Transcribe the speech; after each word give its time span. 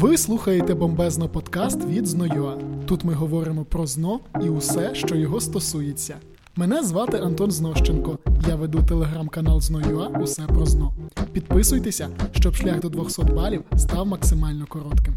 Ви 0.00 0.16
слухаєте 0.16 0.74
бомбезно 0.74 1.28
подкаст 1.28 1.84
від 1.84 2.06
Знойоа. 2.06 2.56
Тут 2.86 3.04
ми 3.04 3.12
говоримо 3.12 3.64
про 3.64 3.86
зно 3.86 4.20
і 4.44 4.48
усе, 4.48 4.94
що 4.94 5.16
його 5.16 5.40
стосується. 5.40 6.16
Мене 6.56 6.82
звати 6.82 7.16
Антон 7.18 7.50
Знощенко. 7.50 8.18
Я 8.48 8.56
веду 8.56 8.82
телеграм-канал 8.88 9.60
Знойоа 9.60 10.08
Усе 10.08 10.42
про 10.42 10.66
зно. 10.66 10.94
Підписуйтеся, 11.32 12.08
щоб 12.32 12.54
шлях 12.54 12.80
до 12.80 12.88
200 12.88 13.24
балів 13.24 13.62
став 13.76 14.06
максимально 14.06 14.66
коротким. 14.66 15.14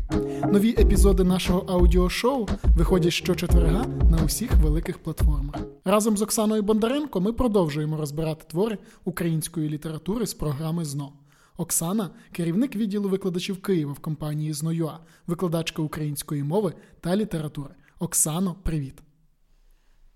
Нові 0.51 0.69
епізоди 0.69 1.23
нашого 1.23 1.59
аудіошоу 1.59 2.47
виходять 2.77 3.13
щочетверга 3.13 3.85
на 4.11 4.23
усіх 4.25 4.55
великих 4.55 4.99
платформах. 4.99 5.55
Разом 5.85 6.17
з 6.17 6.21
Оксаною 6.21 6.63
Бондаренко 6.63 7.21
ми 7.21 7.33
продовжуємо 7.33 7.97
розбирати 7.97 8.45
твори 8.47 8.77
української 9.05 9.69
літератури 9.69 10.27
з 10.27 10.33
програми 10.33 10.85
ЗНО. 10.85 11.11
Оксана 11.57 12.09
керівник 12.31 12.75
відділу 12.75 13.09
викладачів 13.09 13.61
Києва 13.61 13.93
в 13.93 13.99
компанії 13.99 14.53
Знойоа, 14.53 14.99
викладачка 15.27 15.81
української 15.81 16.43
мови 16.43 16.73
та 16.99 17.15
літератури. 17.15 17.75
Оксано, 17.99 18.55
привіт. 18.55 19.03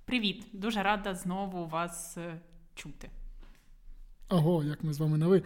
Привіт, 0.06 0.46
дуже 0.54 0.84
рада 0.84 1.16
знову 1.16 1.68
вас 1.68 2.18
е, 2.18 2.42
чути. 2.76 3.10
Ого, 4.30 4.64
як 4.64 4.84
ми 4.84 4.94
з 4.94 5.00
вами 5.00 5.18
нові. 5.18 5.44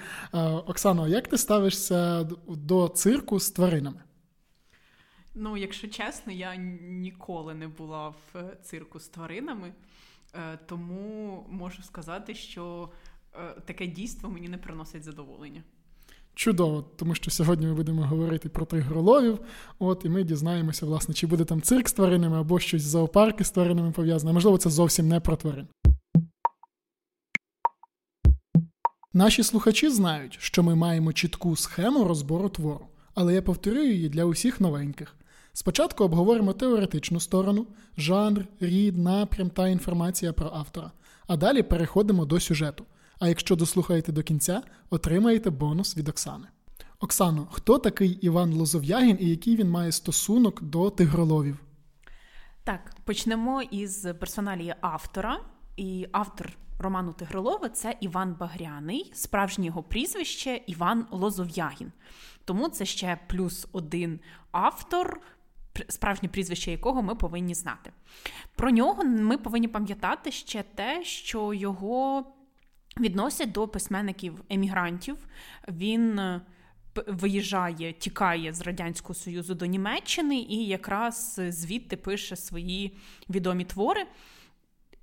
Оксано, 0.68 1.08
як 1.08 1.28
ти 1.28 1.38
ставишся 1.38 2.24
до 2.48 2.88
цирку 2.88 3.40
з 3.40 3.52
тваринами? 3.52 4.04
Ну, 5.36 5.58
якщо 5.58 5.88
чесно, 5.88 6.34
я 6.34 6.56
ніколи 6.82 7.54
не 7.54 7.68
була 7.68 8.10
в 8.10 8.18
е, 8.36 8.58
цирку 8.64 9.00
з 9.00 9.08
тваринами, 9.08 9.74
е, 10.34 10.58
тому 10.66 11.46
можу 11.50 11.84
сказати, 11.84 12.36
що 12.36 12.90
таке 13.66 13.88
дійство 13.88 14.30
мені 14.30 14.50
не 14.50 14.58
приносить 14.58 15.04
задоволення. 15.04 15.64
Чудово, 16.36 16.82
тому 16.96 17.16
що 17.16 17.32
сьогодні 17.32 17.66
ми 17.66 17.74
будемо 17.74 18.06
говорити 18.06 18.50
про 18.50 18.66
тигроловів. 18.66 19.40
От 19.80 20.06
і 20.06 20.10
ми 20.10 20.24
дізнаємося, 20.24 20.86
власне, 20.86 21.14
чи 21.14 21.28
буде 21.28 21.46
там 21.46 21.62
цирк 21.62 21.88
з 21.88 21.94
тваринами 21.94 22.40
або 22.40 22.60
щось 22.60 22.82
з 22.82 22.88
зоопарки 22.88 23.44
з 23.44 23.52
тваринами 23.52 23.92
пов'язане. 23.92 24.34
Можливо, 24.34 24.58
це 24.58 24.70
зовсім 24.70 25.08
не 25.08 25.20
про 25.20 25.36
тварин. 25.36 25.68
Наші 29.14 29.44
слухачі 29.44 29.90
знають, 29.90 30.38
що 30.40 30.64
ми 30.64 30.76
маємо 30.76 31.14
чітку 31.14 31.56
схему 31.56 32.04
розбору 32.04 32.50
твору, 32.50 32.88
але 33.16 33.34
я 33.34 33.42
повторюю 33.42 33.94
її 33.94 34.10
для 34.10 34.26
усіх 34.26 34.62
новеньких. 34.62 35.16
Спочатку 35.54 36.04
обговоримо 36.04 36.54
теоретичну 36.54 37.20
сторону, 37.20 37.68
жанр, 37.98 38.46
рід, 38.60 38.98
напрям 38.98 39.50
та 39.50 39.68
інформація 39.68 40.34
про 40.34 40.52
автора, 40.54 40.92
а 41.28 41.38
далі 41.38 41.64
переходимо 41.64 42.26
до 42.26 42.40
сюжету. 42.40 42.86
А 43.22 43.28
якщо 43.28 43.56
дослухаєте 43.56 44.12
до 44.12 44.24
кінця, 44.24 44.62
отримаєте 44.90 45.50
бонус 45.50 45.98
від 45.98 46.10
Оксани. 46.10 46.48
Оксано, 47.00 47.48
хто 47.52 47.78
такий 47.78 48.10
Іван 48.10 48.54
Лозов'ягін 48.54 49.18
і 49.20 49.30
який 49.30 49.56
він 49.56 49.70
має 49.70 49.92
стосунок 49.92 50.64
до 50.64 50.90
тигроловів? 50.90 51.58
Так, 52.64 52.96
почнемо 53.06 53.62
із 53.62 54.08
персоналії 54.20 54.76
автора. 54.82 55.40
І 55.78 56.08
автор 56.12 56.50
роману 56.80 57.14
Тигролови 57.14 57.70
це 57.70 57.98
Іван 58.00 58.36
Багряний, 58.40 59.12
справжнє 59.16 59.66
його 59.66 59.84
прізвище 59.84 60.62
Іван 60.68 61.06
Лозов'ягін. 61.12 61.92
Тому 62.46 62.70
це 62.70 62.86
ще 62.86 63.20
плюс 63.28 63.68
один 63.72 64.20
автор, 64.52 65.22
справжнє 65.88 66.30
прізвище 66.30 66.72
якого 66.72 67.02
ми 67.02 67.16
повинні 67.16 67.54
знати. 67.54 67.92
Про 68.56 68.72
нього 68.72 69.04
ми 69.04 69.38
повинні 69.38 69.68
пам'ятати 69.68 70.32
ще 70.32 70.64
те, 70.64 71.04
що 71.04 71.54
його 71.54 72.26
відносять 73.00 73.52
до 73.52 73.68
письменників-емігрантів. 73.68 75.18
Він 75.68 76.20
е, 76.20 76.42
виїжджає, 77.08 77.94
тікає 77.94 78.54
з 78.54 78.62
Радянського 78.62 79.14
Союзу 79.14 79.56
до 79.56 79.66
Німеччини 79.66 80.40
і 80.40 80.66
якраз 80.66 81.42
звідти 81.50 81.98
пише 81.98 82.36
свої 82.36 82.98
відомі 83.30 83.66
твори. 83.66 84.06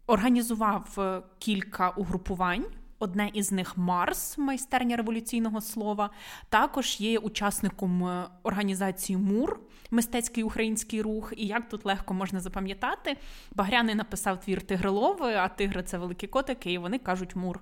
Організував 0.07 0.95
е, 0.99 1.23
кілька 1.39 1.91
угрупувань. 1.91 2.67
Одне 3.01 3.31
із 3.35 3.53
них 3.53 3.77
Марс, 3.77 4.39
майстерня 4.39 4.97
революційного 4.97 5.61
слова. 5.61 6.11
Також 6.49 7.01
є 7.01 7.19
учасником 7.19 8.05
е, 8.05 8.29
організації 8.43 9.17
МУР, 9.17 9.61
мистецький 9.91 10.45
український 10.45 11.03
рух. 11.03 11.33
І 11.37 11.47
як 11.47 11.69
тут 11.69 11.87
легко 11.87 12.15
можна 12.15 12.41
запам'ятати, 12.41 13.17
Багряний 13.55 13.95
написав 13.95 14.41
твір 14.41 14.63
Тигрилови, 14.63 15.35
а 15.35 15.49
тигри 15.49 15.83
це 15.83 15.99
великі 15.99 16.27
котики, 16.27 16.73
і 16.73 16.79
вони 16.79 16.99
кажуть 16.99 17.37
МУР. 17.37 17.61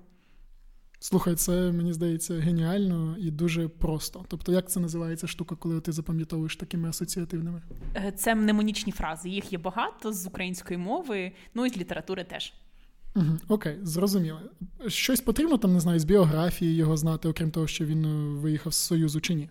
Слухай, 1.09 1.35
це 1.35 1.73
мені 1.73 1.93
здається 1.93 2.35
геніально 2.35 3.17
і 3.19 3.31
дуже 3.31 3.69
просто. 3.69 4.25
Тобто, 4.29 4.53
як 4.53 4.71
це 4.71 4.81
називається 4.81 5.27
штука, 5.27 5.57
коли 5.57 5.81
ти 5.81 5.93
запам'ятовуєш 5.93 6.57
такими 6.57 6.89
асоціативними? 6.89 7.63
Е, 7.97 8.13
це 8.17 8.35
мнемонічні 8.35 8.93
фрази. 8.93 9.29
Їх 9.29 9.53
є 9.53 9.59
багато 9.59 10.13
з 10.13 10.27
української 10.27 10.79
мови, 10.79 11.33
ну 11.55 11.67
і 11.67 11.71
з 11.71 11.77
літератури 11.77 12.25
теж. 12.25 12.55
Угу, 13.17 13.25
Окей, 13.49 13.79
зрозуміло. 13.83 14.41
Щось 14.87 15.21
потрібно 15.21 15.59
там, 15.59 15.73
не 15.73 15.81
знаю, 15.81 15.99
з 16.01 16.05
біографії 16.05 16.75
його 16.75 16.97
знати, 16.97 17.29
окрім 17.29 17.51
того, 17.51 17.67
що 17.67 17.85
він 17.85 18.05
е, 18.05 18.39
виїхав 18.41 18.73
з 18.73 18.77
Союзу 18.77 19.21
чи 19.21 19.35
ні? 19.35 19.51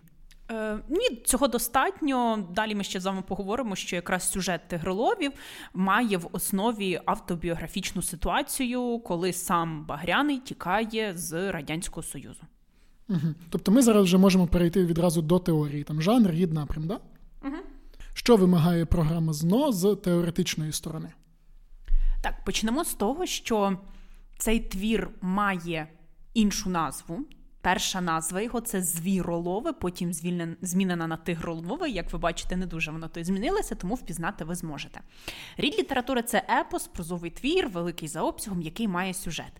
Е, 0.52 0.80
Ні, 0.90 1.22
цього 1.26 1.48
достатньо. 1.48 2.48
Далі 2.52 2.76
ми 2.76 2.84
ще 2.84 3.00
з 3.00 3.06
вами 3.06 3.22
поговоримо, 3.22 3.76
що 3.76 3.96
якраз 3.96 4.32
сюжет 4.32 4.68
Тигроловів 4.68 5.32
має 5.74 6.18
в 6.18 6.30
основі 6.32 7.02
автобіографічну 7.06 8.02
ситуацію, 8.02 9.00
коли 9.00 9.34
сам 9.34 9.86
Багряний 9.86 10.40
тікає 10.40 11.14
з 11.18 11.52
Радянського 11.52 12.04
Союзу. 12.04 12.42
Угу. 13.10 13.34
Тобто 13.50 13.72
ми 13.72 13.82
зараз 13.82 14.04
вже 14.04 14.18
можемо 14.18 14.48
перейти 14.48 14.86
відразу 14.86 15.22
до 15.22 15.40
теорії. 15.40 15.84
Там 15.84 16.02
жанр, 16.02 16.32
рід, 16.32 16.54
напрям, 16.54 16.88
да? 16.88 17.00
Угу. 17.44 17.56
Що 18.14 18.36
вимагає 18.36 18.86
програма 18.86 19.34
ЗНО 19.34 19.72
з 19.72 19.96
теоретичної 19.96 20.72
сторони? 20.72 21.12
Так, 22.24 22.44
почнемо 22.44 22.84
з 22.84 22.94
того, 22.94 23.26
що 23.26 23.78
цей 24.38 24.60
твір 24.60 25.10
має 25.22 25.88
іншу 26.34 26.70
назву. 26.70 27.20
Перша 27.66 28.02
назва 28.02 28.42
його 28.42 28.62
це 28.62 28.82
звіролове, 28.82 29.74
потім 29.74 30.14
змінена 30.62 31.08
на 31.08 31.18
тигролове. 31.18 31.90
Як 31.90 32.14
ви 32.14 32.20
бачите, 32.20 32.58
не 32.58 32.66
дуже 32.66 32.92
воно 32.92 33.08
то 33.08 33.20
й 33.20 33.24
змінилося, 33.24 33.76
тому 33.76 33.96
впізнати 33.96 34.44
ви 34.44 34.56
зможете. 34.56 35.02
Рід 35.58 35.80
літератури 35.80 36.22
це 36.22 36.44
епос, 36.60 36.88
прозовий 36.88 37.32
твір, 37.32 37.70
великий 37.70 38.08
за 38.08 38.22
обсягом, 38.22 38.62
який 38.62 38.88
має 38.88 39.14
сюжет. 39.14 39.52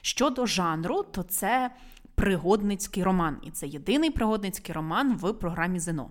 Щодо 0.00 0.46
жанру, 0.46 1.02
то 1.02 1.22
це 1.22 1.70
пригодницький 2.14 3.02
роман, 3.02 3.38
і 3.42 3.50
це 3.50 3.66
єдиний 3.66 4.10
пригодницький 4.10 4.74
роман 4.74 5.16
в 5.16 5.32
програмі 5.32 5.80
ЗНО. 5.80 6.10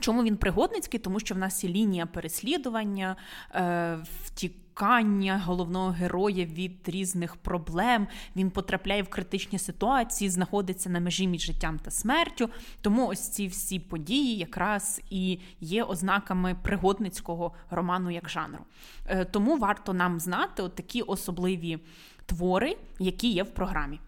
Чому 0.00 0.22
він 0.22 0.36
пригодницький? 0.36 1.00
Тому 1.00 1.20
що 1.20 1.34
в 1.34 1.38
нас 1.38 1.64
є 1.64 1.70
лінія 1.70 2.06
переслідування, 2.06 3.16
е, 3.54 3.98
втікання 4.24 5.42
головного 5.46 5.90
героя 5.90 6.44
від 6.44 6.88
різних 6.88 7.36
проблем. 7.36 8.06
Він 8.36 8.50
потрапляє 8.50 9.02
в 9.02 9.08
критичні 9.08 9.58
ситуації, 9.58 10.30
знаходиться 10.30 10.90
на 10.90 11.00
межі 11.00 11.28
між 11.28 11.42
життям 11.42 11.78
та 11.78 11.90
смертю. 11.90 12.50
Тому 12.80 13.06
ось 13.06 13.28
ці 13.28 13.46
всі 13.46 13.80
події 13.80 14.36
якраз 14.36 15.00
і 15.10 15.38
є 15.60 15.82
ознаками 15.82 16.56
пригодницького 16.62 17.52
роману 17.70 18.10
як 18.10 18.28
жанру. 18.28 18.64
Е, 19.06 19.24
тому 19.24 19.56
варто 19.56 19.92
нам 19.92 20.20
знати 20.20 20.62
от 20.62 20.74
такі 20.74 21.02
особливі 21.02 21.78
твори, 22.26 22.76
які 22.98 23.32
є 23.32 23.42
в 23.42 23.50
програмі. 23.50 24.00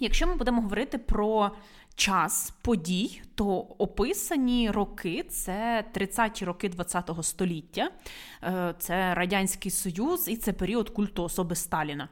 Якщо 0.00 0.26
ми 0.26 0.34
будемо 0.34 0.62
говорити 0.62 0.98
про 0.98 1.50
час 1.96 2.52
подій, 2.62 3.22
то 3.34 3.58
описані 3.58 4.70
роки 4.70 5.24
це 5.28 5.84
30-ті 5.94 6.44
роки 6.44 6.70
ХХ 6.70 7.22
століття, 7.22 7.90
е, 8.42 8.74
це 8.78 9.14
Радянський 9.14 9.70
Союз 9.70 10.28
і 10.28 10.36
це 10.36 10.52
період 10.52 10.90
культу 10.90 11.24
особи 11.24 11.54
Сталіна. 11.54 12.08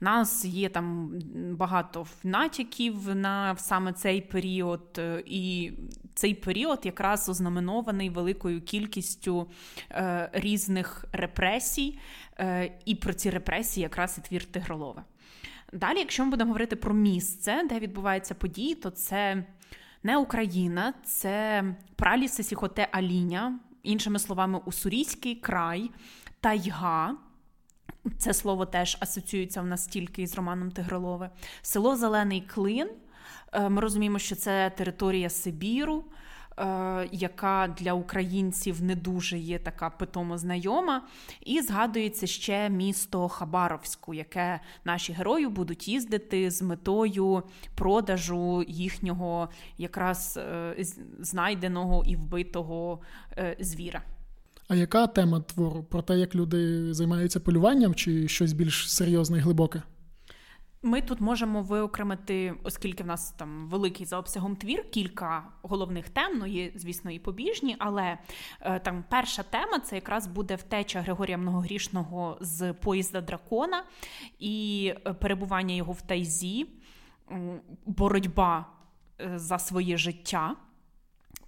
У 0.00 0.04
нас 0.04 0.44
є 0.44 0.68
там 0.68 1.12
багато 1.58 2.06
натяків 2.24 3.14
на 3.14 3.56
саме 3.56 3.92
цей 3.92 4.20
період, 4.20 4.98
е, 4.98 5.22
і 5.26 5.72
цей 6.14 6.34
період 6.34 6.80
якраз 6.84 7.28
ознаменований 7.28 8.10
великою 8.10 8.62
кількістю 8.62 9.50
е, 9.90 10.30
різних 10.32 11.04
репресій, 11.12 11.98
і 12.84 12.94
про 12.94 13.12
ці 13.12 13.30
репресії 13.30 13.82
якраз 13.82 14.18
і 14.18 14.28
твір 14.28 14.44
Тигролове. 14.44 15.02
Далі, 15.72 15.98
якщо 15.98 16.24
ми 16.24 16.30
будемо 16.30 16.48
говорити 16.48 16.76
про 16.76 16.94
місце, 16.94 17.62
де 17.68 17.78
відбуваються 17.78 18.34
події, 18.34 18.74
то 18.74 18.90
це 18.90 19.44
не 20.02 20.16
Україна, 20.16 20.94
це 21.04 21.64
праліси 21.96 22.42
Сіхоте 22.42 22.88
Аліня, 22.92 23.58
іншими 23.82 24.18
словами, 24.18 24.60
Уссурійський 24.64 25.34
край, 25.34 25.90
Тайга. 26.40 27.14
Це 28.18 28.34
слово 28.34 28.66
теж 28.66 28.96
асоціюється 29.00 29.62
в 29.62 29.66
нас 29.66 29.86
тільки 29.86 30.22
із 30.22 30.34
Романом 30.34 30.70
Тигролове. 30.70 31.30
Село 31.62 31.96
Зелений 31.96 32.40
Клин. 32.40 32.88
Е, 33.52 33.68
ми 33.68 33.80
розуміємо, 33.80 34.18
що 34.18 34.34
це 34.36 34.70
територія 34.76 35.30
Сибіру. 35.30 36.04
Е, 36.58 37.08
яка 37.12 37.74
для 37.78 37.92
українців 37.92 38.82
не 38.82 38.96
дуже 38.96 39.38
є 39.38 39.58
така 39.58 39.90
питомо 39.90 40.38
знайома. 40.38 41.02
І 41.46 41.60
згадується 41.60 42.26
ще 42.26 42.70
місто 42.70 43.28
Хабаровську, 43.28 44.14
яке 44.14 44.60
наші 44.84 45.12
герої 45.12 45.48
будуть 45.48 45.88
їздити 45.88 46.50
з 46.50 46.62
метою 46.62 47.42
продажу 47.74 48.64
їхнього 48.68 49.48
якраз 49.78 50.38
е, 50.42 50.84
знайденого 51.20 52.04
і 52.06 52.16
вбитого 52.16 53.00
е, 53.36 53.56
звіра. 53.60 54.02
А 54.68 54.74
яка 54.74 55.06
тема 55.06 55.40
твору? 55.40 55.82
Про 55.82 56.02
те, 56.02 56.18
як 56.18 56.34
люди 56.34 56.94
займаються 56.94 57.40
полюванням, 57.40 57.94
чи 57.94 58.28
щось 58.28 58.52
більш 58.52 58.92
серйозне 58.92 59.38
і 59.38 59.40
глибоке? 59.40 59.82
Ми 60.84 61.02
тут 61.02 61.20
можемо 61.20 61.62
виокремити, 61.62 62.54
оскільки 62.64 63.02
в 63.02 63.06
нас 63.06 63.30
там 63.30 63.68
великий 63.68 64.06
за 64.06 64.18
обсягом 64.18 64.56
твір, 64.56 64.90
кілька 64.90 65.44
головних 65.62 66.08
тем, 66.08 66.38
ну 66.38 66.46
є, 66.46 66.72
звісно, 66.74 67.10
і 67.10 67.18
побіжні, 67.18 67.76
але 67.78 68.18
е, 68.60 68.80
там 68.80 69.04
перша 69.08 69.42
тема 69.42 69.78
це 69.78 69.94
якраз 69.94 70.26
буде 70.26 70.54
втеча 70.54 71.00
Григорія 71.00 71.38
Многогрішного 71.38 72.36
з 72.40 72.72
поїзда 72.72 73.20
дракона 73.20 73.84
і 74.38 74.94
е, 75.06 75.12
перебування 75.12 75.74
його 75.74 75.92
в 75.92 76.02
тайзі, 76.02 76.66
боротьба 77.86 78.66
е, 79.20 79.38
за 79.38 79.58
своє 79.58 79.96
життя. 79.96 80.56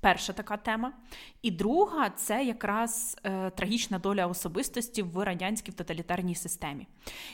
Перша 0.04 0.32
така 0.32 0.56
тема. 0.56 0.92
І 1.42 1.50
друга 1.50 2.10
це 2.10 2.44
якраз 2.44 3.16
е, 3.24 3.50
трагічна 3.50 3.98
доля 3.98 4.26
особистості 4.26 5.02
в 5.02 5.24
радянській 5.24 5.72
тоталітарній 5.72 6.34
системі. 6.34 6.86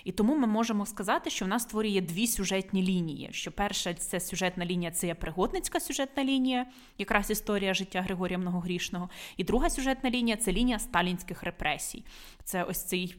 І 0.04 0.12
тому 0.12 0.36
ми 0.36 0.46
можемо 0.46 0.86
сказати, 0.86 1.30
що 1.30 1.44
в 1.44 1.48
нас 1.48 1.62
створює 1.62 2.00
дві 2.00 2.26
сюжетні 2.26 2.82
лінії. 2.82 3.28
Що 3.32 3.52
перша 3.52 3.94
це 3.94 4.20
сюжетна 4.20 4.66
лінія 4.66 4.90
це 4.90 5.06
є 5.06 5.14
пригодницька 5.14 5.80
сюжетна 5.80 6.24
лінія, 6.24 6.66
якраз 6.98 7.30
історія 7.30 7.74
життя 7.74 8.02
Григорія 8.02 8.38
Многогрішного. 8.38 9.10
І 9.36 9.44
друга 9.44 9.70
сюжетна 9.70 10.10
лінія 10.10 10.36
це 10.36 10.52
лінія 10.52 10.78
сталінських 10.78 11.42
репресій. 11.42 12.04
Це 12.44 12.62
ось 12.62 12.84
цей 12.84 13.16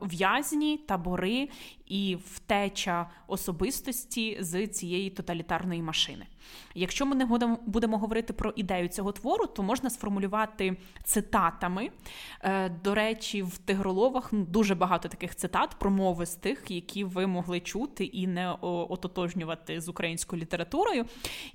в'язні, 0.00 0.76
табори 0.76 1.48
і 1.86 2.18
втеча 2.24 3.10
особистості 3.26 4.36
з 4.40 4.66
цієї 4.66 5.10
тоталітарної 5.10 5.82
машини. 5.82 6.26
Якщо 6.74 7.06
ми 7.06 7.16
не 7.16 7.24
будемо 7.66 7.98
говорити 7.98 8.32
про 8.32 8.52
ідею 8.56 8.88
цього 8.88 9.12
твору, 9.12 9.46
то 9.46 9.62
можна 9.62 9.90
сформулювати 9.90 10.76
цитатами. 11.04 11.90
Е, 12.42 12.68
до 12.68 12.94
речі, 12.94 13.42
в 13.42 13.58
тигроловах 13.58 14.34
дуже 14.34 14.74
багато 14.74 15.08
таких 15.08 15.34
цитат 15.34 15.70
промовистих, 15.78 16.64
які 16.68 17.04
ви 17.04 17.26
могли 17.26 17.60
чути 17.60 18.04
і 18.04 18.26
не 18.26 18.50
ототожнювати 18.60 19.80
з 19.80 19.88
українською 19.88 20.42
літературою. 20.42 21.04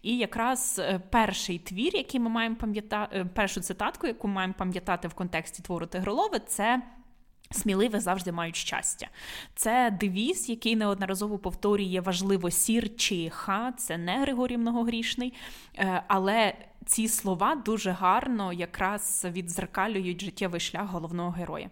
І 0.02 0.18
якраз 0.18 0.82
е, 0.84 1.00
перший 1.10 1.60
твір, 1.60 1.96
який 1.96 2.20
ми 2.20 2.30
маємо 2.30 2.56
пам'ятати, 2.56 3.26
першу 3.34 3.62
цитатку, 3.62 4.08
яку 4.08 4.28
маємо 4.28 4.54
пам'ятати 4.58 5.08
в 5.08 5.14
контексті 5.14 5.64
твору 5.64 5.86
Тигролови, 5.86 6.40
це. 6.48 6.82
Сміливе 7.52 8.00
завжди 8.00 8.32
мають 8.32 8.56
щастя. 8.56 9.08
Це 9.56 9.98
девіз, 10.00 10.50
який 10.50 10.76
неодноразово 10.76 11.38
повторює 11.38 12.02
важливо 12.06 12.52
сір 12.52 12.96
чиха, 12.96 13.72
це 13.72 13.98
не 13.98 14.22
Григорій 14.22 14.58
Многогрішний, 14.58 15.34
е, 15.78 16.04
але 16.08 16.54
ці 16.86 17.08
слова 17.08 17.56
дуже 17.56 17.92
гарно 17.92 18.54
якраз 18.54 19.28
відзеркалюють 19.30 20.22
життєвий 20.22 20.60
шлях 20.60 20.90
головного 20.90 21.30
героя. 21.30 21.70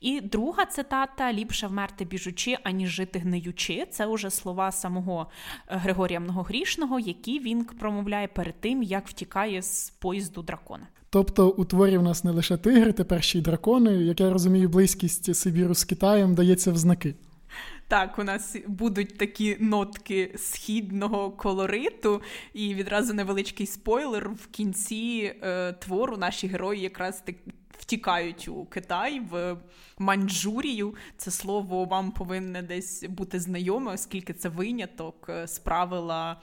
І 0.00 0.20
друга 0.20 0.64
цитата: 0.64 1.32
ліпше 1.32 1.66
вмерти 1.66 2.04
біжучи, 2.04 2.58
аніж 2.62 2.90
жити 2.90 3.18
гниючи. 3.18 3.86
Це 3.90 4.06
уже 4.06 4.30
слова 4.30 4.72
самого 4.72 5.26
е, 5.68 5.76
Григорія 5.76 6.20
Многогрішного, 6.20 7.00
які 7.00 7.40
він 7.40 7.64
промовляє 7.64 8.28
перед 8.28 8.60
тим, 8.60 8.82
як 8.82 9.08
втікає 9.08 9.62
з 9.62 9.90
поїзду 9.90 10.42
дракона. 10.42 10.86
Тобто 11.12 11.48
у 11.48 11.64
творі 11.64 11.98
в 11.98 12.02
нас 12.02 12.24
не 12.24 12.30
лише 12.30 12.56
тигри, 12.56 12.92
тепер 12.92 13.22
ще 13.22 13.38
й 13.38 13.42
дракони. 13.42 13.90
Як 13.90 14.20
я 14.20 14.32
розумію, 14.32 14.68
близькість 14.68 15.36
Сибіру 15.36 15.74
з 15.74 15.84
Китаєм 15.84 16.34
дається 16.34 16.72
в 16.72 16.76
знаки. 16.76 17.14
Так, 17.88 18.18
у 18.18 18.24
нас 18.24 18.56
будуть 18.66 19.18
такі 19.18 19.56
нотки 19.60 20.34
східного 20.36 21.30
колориту, 21.30 22.22
і 22.54 22.74
відразу 22.74 23.14
невеличкий 23.14 23.66
спойлер 23.66 24.30
в 24.30 24.46
кінці 24.46 25.34
е, 25.42 25.72
твору 25.72 26.16
наші 26.16 26.46
герої 26.46 26.82
якраз 26.82 27.20
так 27.20 27.36
втікають 27.78 28.48
у 28.48 28.64
Китай 28.64 29.20
в 29.30 29.56
Маньчжурію. 29.98 30.94
Це 31.16 31.30
слово 31.30 31.84
вам 31.84 32.12
повинне 32.12 32.62
десь 32.62 33.04
бути 33.04 33.40
знайоме, 33.40 33.92
оскільки 33.92 34.32
це 34.32 34.48
виняток 34.48 35.26
е, 35.28 35.46
з 35.46 35.58
правила 35.58 36.40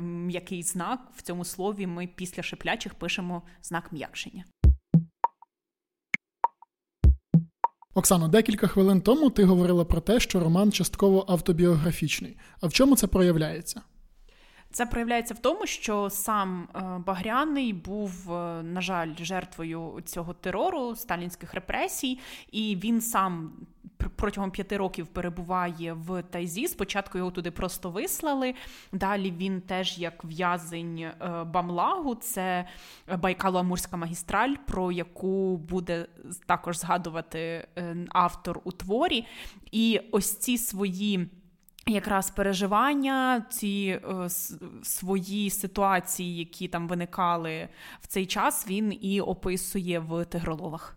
м'який 0.00 0.58
ем, 0.58 0.64
знак. 0.64 1.00
В 1.16 1.22
цьому 1.22 1.44
слові 1.44 1.86
ми 1.86 2.06
після 2.06 2.42
шиплячих 2.42 2.94
пишемо 2.94 3.42
знак 3.62 3.92
м'якшення. 3.92 4.44
Оксано, 7.94 8.28
декілька 8.28 8.66
хвилин 8.66 9.00
тому 9.00 9.30
ти 9.30 9.44
говорила 9.44 9.84
про 9.84 10.00
те, 10.00 10.20
що 10.20 10.40
роман 10.40 10.72
частково 10.72 11.24
автобіографічний. 11.28 12.36
А 12.60 12.66
в 12.66 12.72
чому 12.72 12.96
це 12.96 13.06
проявляється? 13.06 13.82
Це 14.72 14.86
проявляється 14.86 15.34
в 15.34 15.38
тому, 15.38 15.66
що 15.66 16.10
сам 16.10 16.68
е, 16.74 16.80
Багряний 17.06 17.72
був, 17.72 18.32
е, 18.32 18.62
на 18.62 18.80
жаль, 18.80 19.14
жертвою 19.20 20.02
цього 20.04 20.34
терору, 20.34 20.96
сталінських 20.96 21.54
репресій, 21.54 22.18
і 22.52 22.76
він 22.76 23.00
сам 23.00 23.52
протягом 24.16 24.50
п'яти 24.50 24.76
років 24.76 25.06
перебуває 25.06 25.92
в 25.92 26.22
Тайзі. 26.22 26.68
Спочатку 26.68 27.18
його 27.18 27.30
туди 27.30 27.50
просто 27.50 27.90
вислали. 27.90 28.54
Далі 28.92 29.30
він 29.30 29.60
теж 29.60 29.98
як 29.98 30.24
в'язень 30.24 30.98
е, 30.98 31.14
Бамлагу, 31.44 32.14
це 32.14 32.66
Байкало-Амурська 33.08 33.96
магістраль, 33.96 34.54
про 34.66 34.92
яку 34.92 35.56
буде 35.56 36.06
також 36.46 36.78
згадувати 36.78 37.68
автор 38.08 38.60
у 38.64 38.72
творі. 38.72 39.26
І 39.72 40.00
ось 40.12 40.36
ці 40.36 40.58
свої. 40.58 41.30
Якраз 41.86 42.30
переживання, 42.30 43.46
ці 43.50 44.00
е, 44.04 44.28
свої 44.82 45.50
ситуації, 45.50 46.36
які 46.36 46.68
там 46.68 46.88
виникали 46.88 47.68
в 48.00 48.06
цей 48.06 48.26
час, 48.26 48.66
він 48.68 48.98
і 49.00 49.20
описує 49.20 49.98
в 49.98 50.24
тигроловах. 50.24 50.96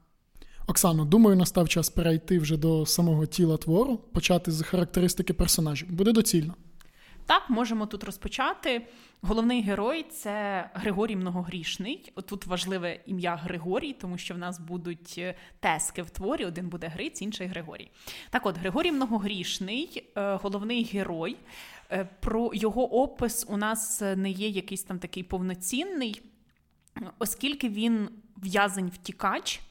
Оксано, 0.68 1.06
думаю, 1.06 1.38
настав 1.38 1.70
час 1.70 1.90
перейти 1.90 2.40
вже 2.40 2.58
до 2.58 2.86
самого 2.86 3.26
тіла 3.26 3.58
твору, 3.58 3.98
почати 3.98 4.52
з 4.52 4.62
характеристики 4.62 5.34
персонажів. 5.34 5.92
Буде 5.92 6.12
доцільно. 6.12 6.54
Так, 7.26 7.50
можемо 7.50 7.86
тут 7.86 8.04
розпочати. 8.04 8.88
Головний 9.22 9.62
герой 9.62 10.04
це 10.04 10.70
Григорій 10.74 11.16
Многогрішний. 11.16 12.14
Тут 12.26 12.46
важливе 12.46 13.00
ім'я 13.06 13.36
Григорій, 13.36 13.94
тому 13.94 14.18
що 14.18 14.34
в 14.34 14.38
нас 14.38 14.60
будуть 14.60 15.16
е, 15.18 15.36
тески 15.60 16.02
в 16.02 16.10
творі: 16.10 16.46
один 16.46 16.70
буде 16.70 16.88
Гриць, 16.88 17.22
інший 17.22 17.48
Григорій. 17.48 17.92
Так 18.30 18.46
от, 18.46 18.58
Григорій 18.58 18.92
Многогрішний, 18.92 20.12
е, 20.16 20.36
головний 20.36 20.84
герой. 20.84 21.38
Е, 21.92 22.10
про 22.20 22.52
його 22.54 23.02
опис 23.02 23.46
у 23.50 23.58
нас 23.58 24.02
не 24.02 24.30
є 24.30 24.48
якийсь 24.48 24.84
там 24.84 25.00
такий 25.00 25.24
повноцінний, 25.24 26.22
оскільки 27.20 27.70
він 27.70 28.10
в'язень 28.38 28.90
втікач. 28.90 29.62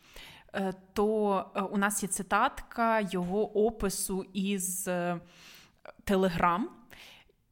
То 0.92 1.46
у 1.70 1.78
нас 1.78 2.02
є 2.02 2.08
цитатка 2.08 3.00
його 3.00 3.66
опису 3.66 4.26
із 4.32 4.88
Телеграм. 6.04 6.81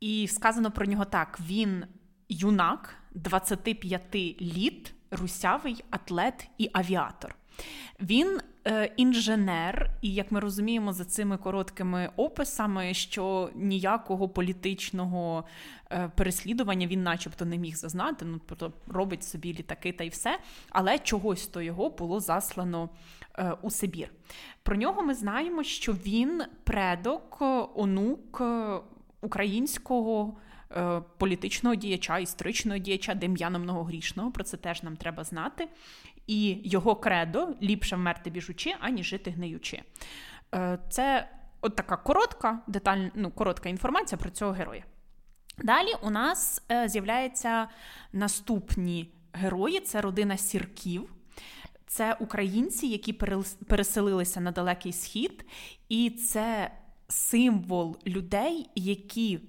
І 0.00 0.28
сказано 0.28 0.70
про 0.70 0.86
нього 0.86 1.04
так: 1.04 1.38
він 1.46 1.84
юнак 2.28 2.94
25 3.14 4.14
літ, 4.40 4.94
русявий 5.10 5.84
атлет 5.90 6.48
і 6.58 6.70
авіатор. 6.72 7.34
Він 8.00 8.40
е, 8.66 8.92
інженер, 8.96 9.90
і 10.02 10.14
як 10.14 10.32
ми 10.32 10.40
розуміємо, 10.40 10.92
за 10.92 11.04
цими 11.04 11.36
короткими 11.36 12.10
описами, 12.16 12.94
що 12.94 13.50
ніякого 13.54 14.28
політичного 14.28 15.44
е, 15.90 16.10
переслідування 16.16 16.86
він, 16.86 17.02
начебто, 17.02 17.44
не 17.44 17.58
міг 17.58 17.76
зазнати. 17.76 18.24
Ну 18.24 18.40
тобто 18.46 18.72
робить 18.86 19.24
собі 19.24 19.54
літаки 19.54 19.92
та 19.92 20.04
й 20.04 20.08
все, 20.08 20.38
але 20.70 20.98
чогось 20.98 21.46
то 21.46 21.62
його 21.62 21.90
було 21.90 22.20
заслано 22.20 22.88
е, 23.38 23.52
у 23.62 23.70
Сибір. 23.70 24.08
Про 24.62 24.76
нього 24.76 25.02
ми 25.02 25.14
знаємо, 25.14 25.62
що 25.62 25.92
він 25.92 26.42
предок, 26.64 27.38
онук 27.74 28.42
українського 29.20 30.36
е, 30.76 31.02
політичного 31.18 31.74
діяча, 31.74 32.18
історичного 32.18 32.78
діяча 32.78 33.14
Дем'яна 33.14 33.58
Многогрішного. 33.58 34.30
Про 34.30 34.44
це 34.44 34.56
теж 34.56 34.82
нам 34.82 34.96
треба 34.96 35.24
знати. 35.24 35.68
І 36.26 36.60
його 36.64 36.96
кредо 36.96 37.48
ліпше 37.62 37.96
вмерти 37.96 38.30
біжучи, 38.30 38.74
ані 38.80 39.04
жити 39.04 39.30
гниючи. 39.30 39.82
Е, 40.54 40.78
це 40.90 41.28
от 41.60 41.76
така 41.76 41.96
коротка, 41.96 42.58
деталь, 42.66 43.08
ну, 43.14 43.30
коротка 43.30 43.68
інформація 43.68 44.18
про 44.18 44.30
цього 44.30 44.52
героя. 44.52 44.84
Далі 45.58 45.94
у 46.02 46.10
нас 46.10 46.62
е, 46.70 46.88
з'являються 46.88 47.68
наступні 48.12 49.12
герої: 49.32 49.80
це 49.80 50.00
родина 50.00 50.36
сірків. 50.36 51.10
Це 51.86 52.16
українці, 52.20 52.86
які 52.86 53.12
переселилися 53.68 54.40
на 54.40 54.52
далекий 54.52 54.92
схід, 54.92 55.44
і 55.88 56.10
це 56.10 56.70
символ 57.10 57.96
людей, 58.06 58.66
які 58.74 59.40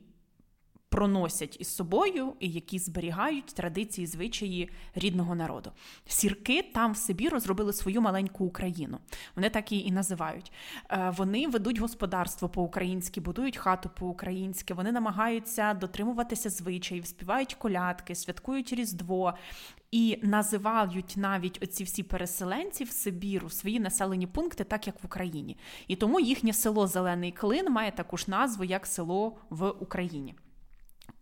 проносять 0.92 1.58
із 1.60 1.76
собою 1.76 2.34
і 2.40 2.50
які 2.50 2.80
зберігають 2.80 3.46
традиції, 3.46 4.08
звичаї 4.08 4.70
рідного 4.96 5.36
народу. 5.36 5.72
Сірки 6.08 6.64
там 6.74 6.92
в 6.92 6.98
собі 6.98 7.30
розробили 7.30 7.74
свою 7.74 8.02
маленьку 8.02 8.46
Україну. 8.46 8.98
Вони 9.36 9.50
так 9.50 9.72
її 9.72 9.88
і 9.88 9.92
називають. 9.92 10.52
Е, 10.90 11.14
вони 11.18 11.48
ведуть 11.48 11.80
господарство 11.80 12.50
по-українськи, 12.50 13.22
будують 13.22 13.58
хату 13.58 13.90
по-українськи. 14.00 14.74
Вони 14.74 14.92
намагаються 14.92 15.74
дотримуватися 15.74 16.50
звичаїв, 16.50 17.06
співають 17.06 17.54
колядки, 17.54 18.16
святкують 18.16 18.74
Різдво. 18.74 19.34
І 19.92 20.20
називають 20.24 21.14
навіть 21.18 21.64
оці 21.64 21.84
всі 21.84 22.04
переселенці 22.04 22.84
в 22.84 22.92
Сибіру 22.92 23.50
свої 23.50 23.80
населені 23.80 24.28
пункти, 24.28 24.64
так 24.64 24.88
як 24.88 25.04
в 25.04 25.06
Україні. 25.06 25.58
І 25.88 25.96
тому 25.96 26.20
їхнє 26.20 26.54
село 26.54 26.88
Зелений 26.88 27.32
Клин 27.32 27.72
має 27.72 27.92
таку 27.92 28.18
ж 28.18 28.26
назву, 28.28 28.64
як 28.64 28.86
село 28.86 29.38
в 29.50 29.70
Україні. 29.70 30.36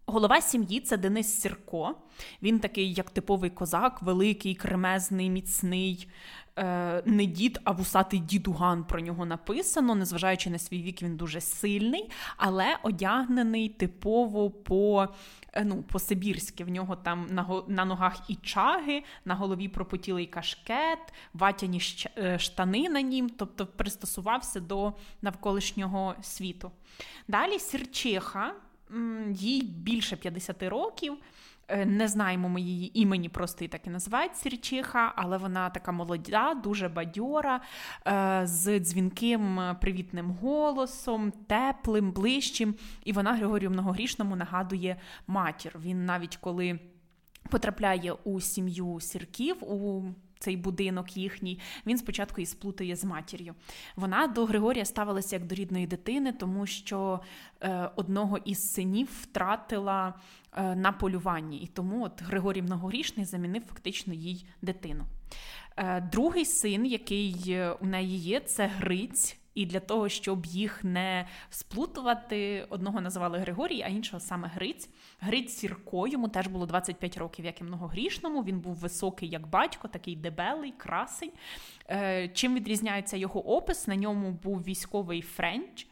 Голова 0.10 0.42
сім'ї 0.42 0.80
це 0.80 0.98
Денис 0.98 1.42
Сірко. 1.42 1.96
Він 2.42 2.60
такий, 2.60 2.94
як 2.94 3.10
типовий 3.10 3.50
козак, 3.50 4.02
великий, 4.02 4.56
кремезний, 4.56 5.30
міцний, 5.30 6.08
е, 6.58 7.04
не 7.06 7.26
дід, 7.26 7.60
а 7.64 7.72
вусатий 7.72 8.20
дідуган 8.20 8.84
про 8.84 9.00
нього 9.00 9.26
написано. 9.26 9.96
Незважаючи 9.96 10.50
на 10.50 10.60
свій 10.60 10.82
вік, 10.82 11.02
він 11.02 11.18
дуже 11.18 11.42
сильний, 11.42 12.12
але 12.38 12.78
одягнений 12.84 13.70
типово 13.70 14.52
по 14.52 15.08
е, 15.54 15.64
ну, 15.66 15.84
по-сибірськи. 15.84 16.64
В 16.64 16.70
нього 16.70 16.96
там 16.96 17.28
на 17.30 17.62
на 17.68 17.86
ногах 17.86 18.22
і 18.28 18.36
чаги, 18.36 19.04
на 19.26 19.36
голові 19.36 19.68
пропотілий 19.68 20.26
кашкет, 20.26 21.14
ватяні 21.34 21.82
е, 22.18 22.40
штани 22.40 22.90
на 22.90 23.02
нім, 23.02 23.30
тобто 23.30 23.66
пристосувався 23.66 24.60
до 24.60 24.94
навколишнього 25.22 26.16
світу. 26.22 26.72
Далі 27.28 27.60
Сірчиха 27.60 28.54
їй 29.34 29.64
більше 29.64 30.16
50 30.16 30.64
років. 30.64 31.18
Е, 31.68 31.86
не 31.86 32.08
знаємо 32.08 32.50
ми 32.50 32.62
її 32.62 33.00
імені, 33.00 33.30
просто 33.30 33.64
її 33.64 33.70
так 33.70 33.88
і 33.88 33.90
називають 33.90 34.38
Сірчиха, 34.38 35.14
але 35.16 35.38
вона 35.38 35.70
така 35.70 35.92
молода, 35.92 36.54
дуже 36.64 36.90
бадьора, 36.90 37.62
е, 38.08 38.42
з 38.44 38.80
дзвінким 38.80 39.60
привітним 39.82 40.32
голосом, 40.32 41.32
теплим, 41.48 42.12
ближчим. 42.12 42.76
І 43.04 43.14
вона 43.14 43.34
Григорію 43.34 43.72
Многогрішному 43.72 44.36
нагадує 44.36 44.98
матір. 45.28 45.76
Він 45.80 46.06
навіть 46.06 46.38
коли 46.38 46.80
потрапляє 47.50 48.14
у 48.14 48.42
сім'ю 48.42 49.00
сірків. 49.00 49.64
у 49.64 50.04
цей 50.40 50.58
будинок 50.58 51.18
їхній, 51.18 51.60
він 51.86 51.98
спочатку 51.98 52.42
і 52.42 52.46
сплутає 52.46 52.96
з 52.96 53.04
матір'ю. 53.04 53.56
Вона 53.96 54.28
до 54.28 54.46
Григорія 54.46 54.86
ставилася 54.86 55.36
як 55.36 55.46
до 55.46 55.56
рідної 55.56 55.88
дитини, 55.88 56.34
тому 56.34 56.68
що 56.68 57.20
е, 57.62 57.90
одного 57.96 58.38
із 58.38 58.72
синів 58.72 59.10
втратила 59.22 60.14
е, 60.54 60.76
на 60.76 60.92
полюванні. 60.92 61.58
І 61.58 61.68
тому 61.68 62.06
от 62.06 62.22
Григорій 62.22 62.62
многорішний 62.62 63.26
замінив 63.26 63.64
фактично 63.64 64.14
їй 64.14 64.46
дитину. 64.62 65.06
Е, 65.78 66.02
другий 66.02 66.46
син, 66.46 66.86
який 66.86 67.36
е, 67.48 67.72
у 67.72 67.86
неї 67.86 68.18
є, 68.18 68.40
це 68.40 68.68
Гриць. 68.68 69.39
І 69.56 69.66
для 69.66 69.80
того, 69.80 70.10
щоб 70.10 70.46
їх 70.46 70.84
не 70.84 71.28
сплутувати, 71.50 72.68
одного 72.70 73.02
називали 73.02 73.38
Григорій, 73.38 73.82
а 73.82 73.88
іншого 73.88 74.20
саме 74.20 74.48
Гриць. 74.48 74.90
Гриць 75.20 75.54
Сірко, 75.54 76.08
йому 76.08 76.30
теж 76.30 76.48
було 76.48 76.66
25 76.66 77.18
років, 77.18 77.46
як 77.46 77.62
і 77.62 77.64
многогрішному. 77.64 78.44
Він 78.44 78.60
був 78.60 78.76
високий, 78.76 79.30
як 79.30 79.48
батько, 79.48 79.88
такий 79.88 80.16
дебелий, 80.16 80.72
красень. 80.72 81.32
Е, 81.90 82.28
чим 82.28 82.56
відрізняється 82.56 83.18
його 83.18 83.56
опис? 83.56 83.88
На 83.88 83.96
ньому 83.96 84.32
був 84.32 84.64
військовий 84.64 85.22
френч. 85.22 85.88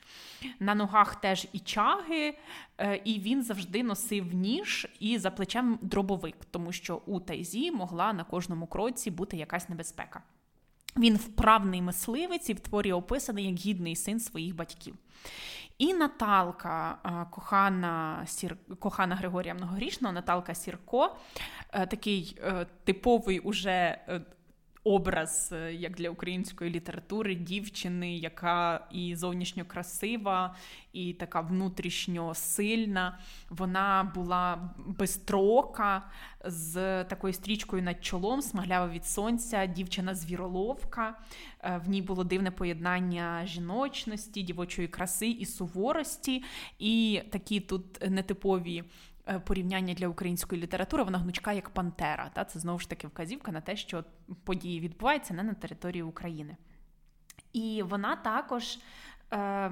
На 0.59 0.75
ногах 0.75 1.15
теж 1.15 1.47
і 1.53 1.59
чаги, 1.59 2.37
е, 2.77 3.01
і 3.05 3.19
він 3.19 3.43
завжди 3.43 3.83
носив 3.83 4.33
ніж 4.33 4.87
і 4.99 5.17
за 5.17 5.31
плечем 5.31 5.79
дробовик, 5.81 6.35
тому 6.51 6.71
що 6.71 7.01
у 7.05 7.19
тайзі 7.19 7.71
могла 7.71 8.13
на 8.13 8.23
кожному 8.23 8.67
кроці 8.67 9.11
бути 9.11 9.37
якась 9.37 9.69
небезпека. 9.69 10.23
Він 10.97 11.15
вправний 11.15 11.81
мисливець 11.81 12.49
і 12.49 12.53
в 12.53 12.59
творі 12.59 12.93
описаний 12.93 13.45
як 13.45 13.55
гідний 13.55 13.95
син 13.95 14.19
своїх 14.19 14.55
батьків. 14.55 14.95
І 15.77 15.93
Наталка, 15.93 16.97
кохана 17.31 18.23
Сір... 18.25 18.57
кохана 18.79 19.15
Григорія 19.15 19.53
Многорічного, 19.53 20.13
Наталка 20.13 20.55
Сірко, 20.55 21.15
е, 21.71 21.85
такий 21.85 22.37
е, 22.43 22.65
типовий 22.83 23.39
уже 23.39 23.71
е, 23.71 24.21
образ, 24.87 25.49
е, 25.53 25.73
як 25.73 25.95
для 25.95 26.09
української 26.09 26.71
літератури, 26.71 27.35
дівчини, 27.35 28.17
яка 28.17 28.87
і 28.91 29.15
зовнішньо 29.15 29.65
красива, 29.65 30.55
і 30.93 31.13
така 31.13 31.41
внутрішньо 31.41 32.33
сильна. 32.35 33.19
Вона 33.49 34.11
була 34.15 34.69
безстрока, 34.77 36.03
з 36.45 37.03
такою 37.03 37.33
стрічкою 37.33 37.83
над 37.83 38.05
чолом, 38.05 38.41
смаглява 38.41 38.87
від 38.87 39.05
сонця, 39.05 39.65
дівчина-звіроловка. 39.65 41.15
Е, 41.63 41.81
в 41.85 41.89
ній 41.89 42.01
було 42.01 42.23
дивне 42.23 42.51
поєднання 42.51 43.45
жіночності, 43.45 44.41
дівочої 44.41 44.87
краси 44.87 45.27
і 45.27 45.45
суворості, 45.45 46.43
і 46.79 47.21
такі 47.29 47.59
тут 47.59 48.09
нетипові 48.09 48.83
порівняння 49.45 49.93
для 49.93 50.07
української 50.07 50.61
літератури, 50.61 51.03
вона 51.03 51.17
гнучка 51.17 51.53
як 51.53 51.69
Пантера. 51.69 52.31
Та? 52.33 52.45
Це 52.45 52.59
знову 52.59 52.79
ж 52.79 52.89
таки 52.89 53.07
вказівка 53.07 53.51
на 53.51 53.61
те, 53.61 53.75
що 53.75 54.03
події 54.43 54.79
відбуваються 54.79 55.33
не 55.33 55.43
на 55.43 55.53
території 55.53 56.03
України. 56.03 56.57
І 57.53 57.83
вона 57.83 58.15
також. 58.15 58.79
Е, 59.33 59.71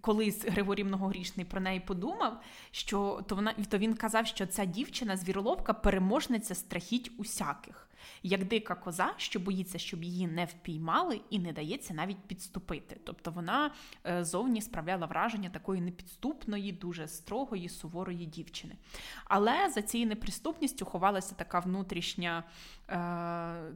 Колись 0.00 0.44
Григорій 0.44 0.84
Многогрішний 0.84 1.46
про 1.46 1.60
неї 1.60 1.80
подумав, 1.80 2.40
що 2.70 3.24
то 3.26 3.34
вона 3.34 3.54
то 3.68 3.78
він 3.78 3.94
казав, 3.94 4.26
що 4.26 4.46
ця 4.46 4.64
дівчина 4.64 5.16
звіроловка 5.16 5.72
переможниця 5.72 6.54
страхіть 6.54 7.12
усяких 7.18 7.85
як 8.22 8.44
дика 8.44 8.74
коза, 8.74 9.14
що 9.16 9.40
боїться, 9.40 9.78
щоб 9.78 10.04
її 10.04 10.26
не 10.26 10.44
впіймали, 10.44 11.20
і 11.30 11.38
не 11.38 11.52
дається 11.52 11.94
навіть 11.94 12.18
підступити. 12.26 13.00
Тобто 13.04 13.30
вона 13.30 13.70
е, 14.06 14.24
зовні 14.24 14.62
справляла 14.62 15.06
враження 15.06 15.50
такої 15.50 15.80
непідступної, 15.80 16.72
дуже 16.72 17.08
строгої, 17.08 17.68
суворої 17.68 18.26
дівчини. 18.26 18.76
Але 19.24 19.70
за 19.70 19.82
цією 19.82 20.08
неприступністю 20.08 20.84
ховалася 20.84 21.34
така 21.34 21.58
внутрішня 21.58 22.44
е, 22.88 22.94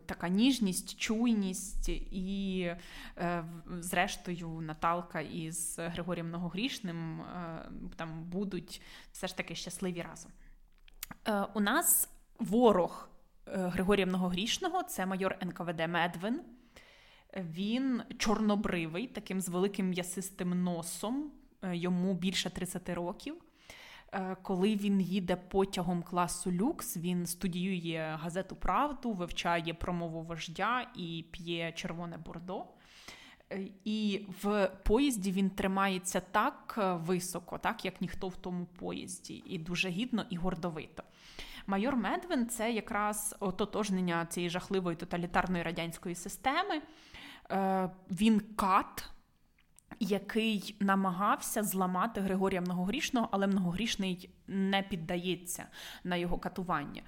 така 0.06 0.28
ніжність, 0.28 1.00
чуйність, 1.00 1.88
і, 1.88 2.60
е, 3.18 3.44
зрештою, 3.78 4.48
Наталка 4.60 5.20
із 5.20 5.78
Григорієм 5.78 6.28
Многогрішним 6.28 7.20
е, 7.20 7.70
там 7.96 8.24
будуть 8.24 8.82
все 9.12 9.26
ж 9.26 9.36
таки 9.36 9.54
щасливі 9.54 10.02
разом. 10.02 10.32
Е, 11.28 11.46
у 11.54 11.60
нас 11.60 12.08
ворог 12.38 13.08
Григорія 13.52 14.06
Многогрішного, 14.06 14.82
це 14.82 15.06
майор 15.06 15.36
НКВД 15.42 15.88
Медвин. 15.88 16.40
Він 17.36 18.02
чорнобривий, 18.18 19.06
таким 19.06 19.40
з 19.40 19.48
великим 19.48 19.88
м'ясистим 19.88 20.62
носом, 20.62 21.30
е, 21.62 21.76
йому 21.76 22.14
більше 22.14 22.50
30 22.50 22.88
років. 22.88 23.34
Е, 24.12 24.36
коли 24.42 24.76
він 24.76 25.00
їде 25.00 25.36
потягом 25.36 26.02
класу 26.02 26.52
люкс, 26.52 26.96
він 26.96 27.26
студіює 27.26 28.18
газету 28.20 28.56
Правду, 28.56 29.12
вивчає 29.12 29.74
промову 29.74 30.22
вождя 30.22 30.90
і 30.96 31.24
п'є 31.30 31.72
червоне 31.72 32.18
бордо. 32.18 32.64
І 33.84 34.26
в 34.42 34.70
поїзді 34.84 35.32
він 35.32 35.50
тримається 35.50 36.20
так 36.20 36.78
високо, 37.06 37.58
так 37.58 37.84
як 37.84 38.00
ніхто 38.00 38.28
в 38.28 38.36
тому 38.36 38.66
поїзді, 38.66 39.42
і 39.46 39.58
дуже 39.58 39.88
гідно 39.88 40.26
і 40.30 40.36
гордовито. 40.36 41.02
Майор 41.66 41.96
Медвин 41.96 42.46
це 42.46 42.72
якраз 42.72 43.36
ототожнення 43.40 44.26
цієї 44.26 44.50
жахливої 44.50 44.96
тоталітарної 44.96 45.62
радянської 45.62 46.14
системи. 46.14 46.82
Е, 47.50 47.90
він 48.10 48.40
кат. 48.40 49.10
Який 50.02 50.76
намагався 50.80 51.62
зламати 51.62 52.20
Григорія 52.20 52.60
Многогрішного, 52.60 53.28
але 53.32 53.46
Многогрішний 53.46 54.30
не 54.46 54.82
піддається 54.82 55.66
на 56.04 56.16
його 56.16 56.38
катування. 56.38 57.02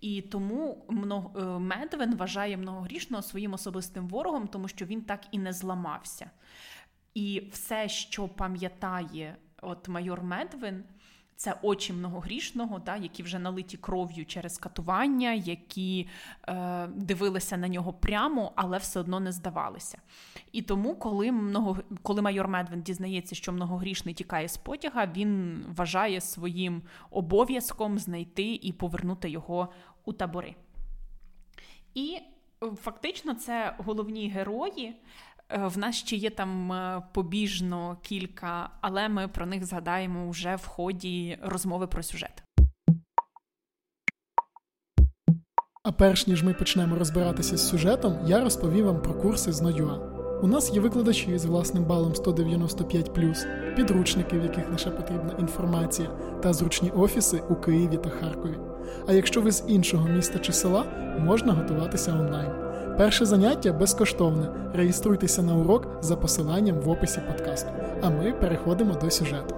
І 0.00 0.22
тому 0.22 0.86
е, 0.90 1.42
Медвин 1.42 2.16
вважає 2.16 2.56
Многогрішного 2.56 3.22
своїм 3.22 3.52
особистим 3.52 4.08
ворогом, 4.08 4.48
тому 4.48 4.68
що 4.68 4.84
він 4.84 5.02
так 5.02 5.20
і 5.30 5.38
не 5.38 5.52
зламався. 5.52 6.30
І 7.14 7.48
все, 7.52 7.88
що 7.88 8.28
пам'ятає 8.28 9.36
от 9.62 9.88
майор 9.88 10.22
Медвин, 10.22 10.84
це 11.36 11.58
очі 11.62 11.92
многогрішного, 11.92 12.78
да, 12.78 12.96
які 12.96 13.22
вже 13.22 13.38
налиті 13.38 13.76
кров'ю 13.76 14.26
через 14.26 14.58
катування, 14.58 15.32
які 15.32 16.08
е, 16.48 16.86
дивилися 16.86 17.56
на 17.56 17.68
нього 17.68 17.92
прямо, 17.92 18.52
але 18.56 18.78
все 18.78 19.00
одно 19.00 19.20
не 19.20 19.32
здавалися. 19.32 19.98
І 20.52 20.62
тому, 20.62 20.94
коли 20.94 21.32
много, 21.32 21.78
коли 22.02 22.22
майор 22.22 22.48
Медвин 22.48 22.82
дізнається, 22.82 23.34
що 23.34 23.52
многогрішний 23.52 24.14
тікає 24.14 24.48
з 24.48 24.56
потяга, 24.56 25.06
він 25.16 25.64
вважає 25.76 26.20
своїм 26.20 26.82
обов'язком 27.10 27.98
знайти 27.98 28.54
і 28.54 28.72
повернути 28.72 29.30
його 29.30 29.68
у 30.04 30.12
табори. 30.12 30.54
І 31.94 32.18
фактично 32.76 33.34
це 33.34 33.74
головні 33.78 34.28
герої. 34.28 34.96
Е, 35.48 35.66
в 35.66 35.78
нас 35.78 35.96
ще 35.96 36.16
є 36.16 36.30
там 36.30 36.72
е, 36.72 37.02
побіжно 37.12 37.96
кілька, 38.02 38.70
але 38.80 39.08
ми 39.08 39.28
про 39.28 39.46
них 39.46 39.64
згадаємо 39.64 40.30
вже 40.30 40.56
в 40.56 40.66
ході 40.66 41.38
розмови 41.42 41.86
про 41.86 42.02
сюжет. 42.02 42.42
А 45.84 45.92
перш 45.92 46.26
ніж 46.26 46.42
ми 46.42 46.54
почнемо 46.54 46.96
розбиратися 46.96 47.56
з 47.56 47.68
сюжетом, 47.68 48.18
я 48.26 48.40
розповім 48.40 48.86
вам 48.86 49.02
про 49.02 49.14
курси 49.14 49.52
з 49.52 49.60
Ноюа. 49.60 49.96
У 50.42 50.46
нас 50.46 50.74
є 50.74 50.80
викладачі 50.80 51.38
з 51.38 51.44
власним 51.44 51.84
балом 51.84 52.12
195+, 52.12 53.74
підручники, 53.76 54.38
в 54.38 54.42
яких 54.42 54.70
лише 54.70 54.90
потрібна 54.90 55.36
інформація, 55.38 56.08
та 56.42 56.52
зручні 56.52 56.90
офіси 56.90 57.42
у 57.50 57.54
Києві 57.54 57.96
та 57.96 58.10
Харкові. 58.10 58.58
А 59.06 59.12
якщо 59.12 59.40
ви 59.40 59.52
з 59.52 59.64
іншого 59.68 60.08
міста 60.08 60.38
чи 60.38 60.52
села, 60.52 60.84
можна 61.18 61.52
готуватися 61.52 62.12
онлайн. 62.12 62.65
Перше 62.98 63.26
заняття 63.26 63.72
безкоштовне. 63.72 64.70
Реєструйтеся 64.74 65.42
на 65.42 65.56
урок 65.56 65.98
за 66.00 66.16
посиланням 66.16 66.80
в 66.80 66.88
описі 66.88 67.20
подкасту. 67.20 67.70
А 68.02 68.10
ми 68.10 68.32
переходимо 68.32 68.94
до 68.94 69.10
сюжету. 69.10 69.54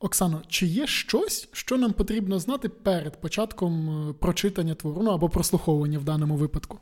Оксано, 0.00 0.42
чи 0.48 0.66
є 0.66 0.86
щось, 0.86 1.48
що 1.52 1.78
нам 1.78 1.92
потрібно 1.92 2.38
знати 2.38 2.68
перед 2.68 3.20
початком 3.20 3.90
е, 4.08 4.12
прочитання 4.12 4.74
твору 4.74 5.02
ну, 5.02 5.10
або 5.10 5.28
прослуховування 5.28 5.98
в 5.98 6.04
даному 6.04 6.36
випадку? 6.36 6.78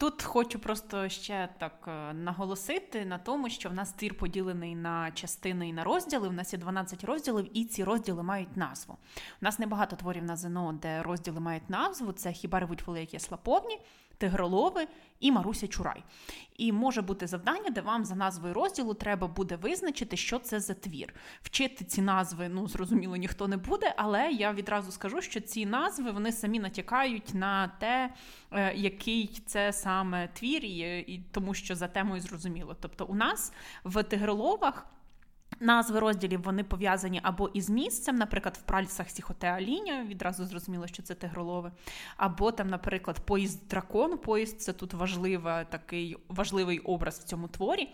Тут 0.00 0.22
хочу 0.22 0.58
просто 0.58 1.08
ще 1.08 1.48
так 1.58 1.88
е, 1.88 2.12
наголосити 2.14 3.04
на 3.04 3.18
тому, 3.18 3.50
що 3.50 3.68
в 3.68 3.74
нас 3.74 3.92
твір 3.92 4.14
поділений 4.14 4.74
на 4.74 5.10
частини 5.10 5.68
і 5.68 5.72
на 5.72 5.84
розділи. 5.84 6.28
У 6.28 6.32
нас 6.32 6.52
є 6.52 6.58
12 6.58 7.04
розділів, 7.04 7.58
і 7.58 7.64
ці 7.64 7.84
розділи 7.84 8.22
мають 8.22 8.56
назву. 8.56 8.94
У 9.42 9.44
нас 9.44 9.58
небагато 9.58 9.96
творів 9.96 10.24
на 10.24 10.36
ЗНО, 10.36 10.72
де 10.82 11.02
розділи 11.02 11.40
мають 11.40 11.70
назву. 11.70 12.12
Це 12.12 12.32
хіба 12.32 12.60
ревуть 12.60 12.86
великі 12.86 13.18
слаповні, 13.18 13.78
Тигролови 14.20 14.86
і 15.20 15.32
Маруся 15.32 15.68
Чурай. 15.68 16.04
І 16.56 16.72
може 16.72 17.02
бути 17.02 17.26
завдання, 17.26 17.70
де 17.70 17.80
вам 17.80 18.04
за 18.04 18.14
назвою 18.14 18.54
розділу 18.54 18.94
треба 18.94 19.26
буде 19.26 19.56
визначити, 19.56 20.16
що 20.16 20.38
це 20.38 20.60
за 20.60 20.74
твір. 20.74 21.14
Вчити 21.42 21.84
ці 21.84 22.02
назви, 22.02 22.48
ну 22.48 22.68
зрозуміло, 22.68 23.16
ніхто 23.16 23.48
не 23.48 23.56
буде, 23.56 23.94
але 23.96 24.30
я 24.30 24.52
відразу 24.52 24.92
скажу, 24.92 25.22
що 25.22 25.40
ці 25.40 25.66
назви 25.66 26.10
вони 26.10 26.32
самі 26.32 26.60
натякають 26.60 27.34
на 27.34 27.68
те, 27.68 28.14
е, 28.52 28.74
який 28.74 29.42
це 29.46 29.72
саме 29.72 30.28
твір, 30.28 30.64
і 30.64 31.20
тому 31.32 31.54
що 31.54 31.74
за 31.74 31.88
темою 31.88 32.20
зрозуміло. 32.20 32.76
Тобто, 32.80 33.04
у 33.04 33.14
нас 33.14 33.52
в 33.84 34.02
Тигроловах. 34.02 34.86
Назви 35.60 35.98
розділів 35.98 36.42
вони 36.42 36.64
пов'язані 36.64 37.20
або 37.22 37.48
із 37.48 37.70
місцем, 37.70 38.16
наприклад, 38.16 38.58
в 38.62 38.62
пральцях 38.62 39.10
Сіхотеаліня, 39.10 40.04
відразу 40.04 40.44
зрозуміло, 40.44 40.86
що 40.86 41.02
це 41.02 41.14
тигролове, 41.14 41.72
або 42.16 42.52
там, 42.52 42.68
наприклад, 42.68 43.20
поїзд 43.20 43.68
дракон. 43.68 44.18
Поїзд 44.18 44.60
це 44.60 44.72
тут 44.72 44.94
важлива, 44.94 45.64
такий 45.64 46.16
важливий 46.28 46.78
образ 46.78 47.18
в 47.18 47.24
цьому 47.24 47.48
творі. 47.48 47.88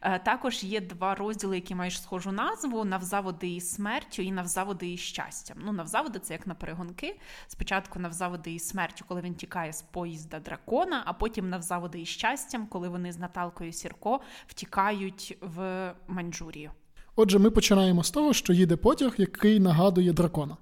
Е, 0.00 0.18
також 0.18 0.64
є 0.64 0.80
два 0.80 1.14
розділи, 1.14 1.56
які 1.56 1.74
мають 1.74 1.94
схожу 1.94 2.32
назву: 2.32 2.84
навзаводи 2.84 3.48
із 3.48 3.72
смертю 3.72 4.22
і 4.22 4.32
навзаводи 4.32 4.92
із 4.92 5.00
щастям. 5.00 5.56
Ну, 5.60 5.72
навзаводи 5.72 6.18
це 6.18 6.32
як 6.32 6.46
на 6.46 6.54
перегонки. 6.54 7.20
Спочатку 7.46 7.98
навзаводи 7.98 8.52
із 8.54 8.68
смертю, 8.68 9.04
коли 9.08 9.20
він 9.20 9.34
тікає 9.34 9.72
з 9.72 9.82
поїзда 9.82 10.40
дракона, 10.40 11.02
а 11.06 11.12
потім 11.12 11.48
навзаводи 11.48 12.00
із 12.00 12.08
щастям, 12.08 12.66
коли 12.66 12.88
вони 12.88 13.12
з 13.12 13.18
Наталкою 13.18 13.72
Сірко 13.72 14.20
втікають 14.46 15.38
в 15.40 15.94
Маньчжурію. 16.08 16.70
Отже, 17.20 17.38
ми 17.38 17.50
починаємо 17.50 18.04
з 18.04 18.10
того, 18.10 18.32
що 18.32 18.52
їде 18.52 18.76
потяг, 18.76 19.14
який 19.18 19.60
нагадує 19.60 20.12
дракона. 20.12 20.56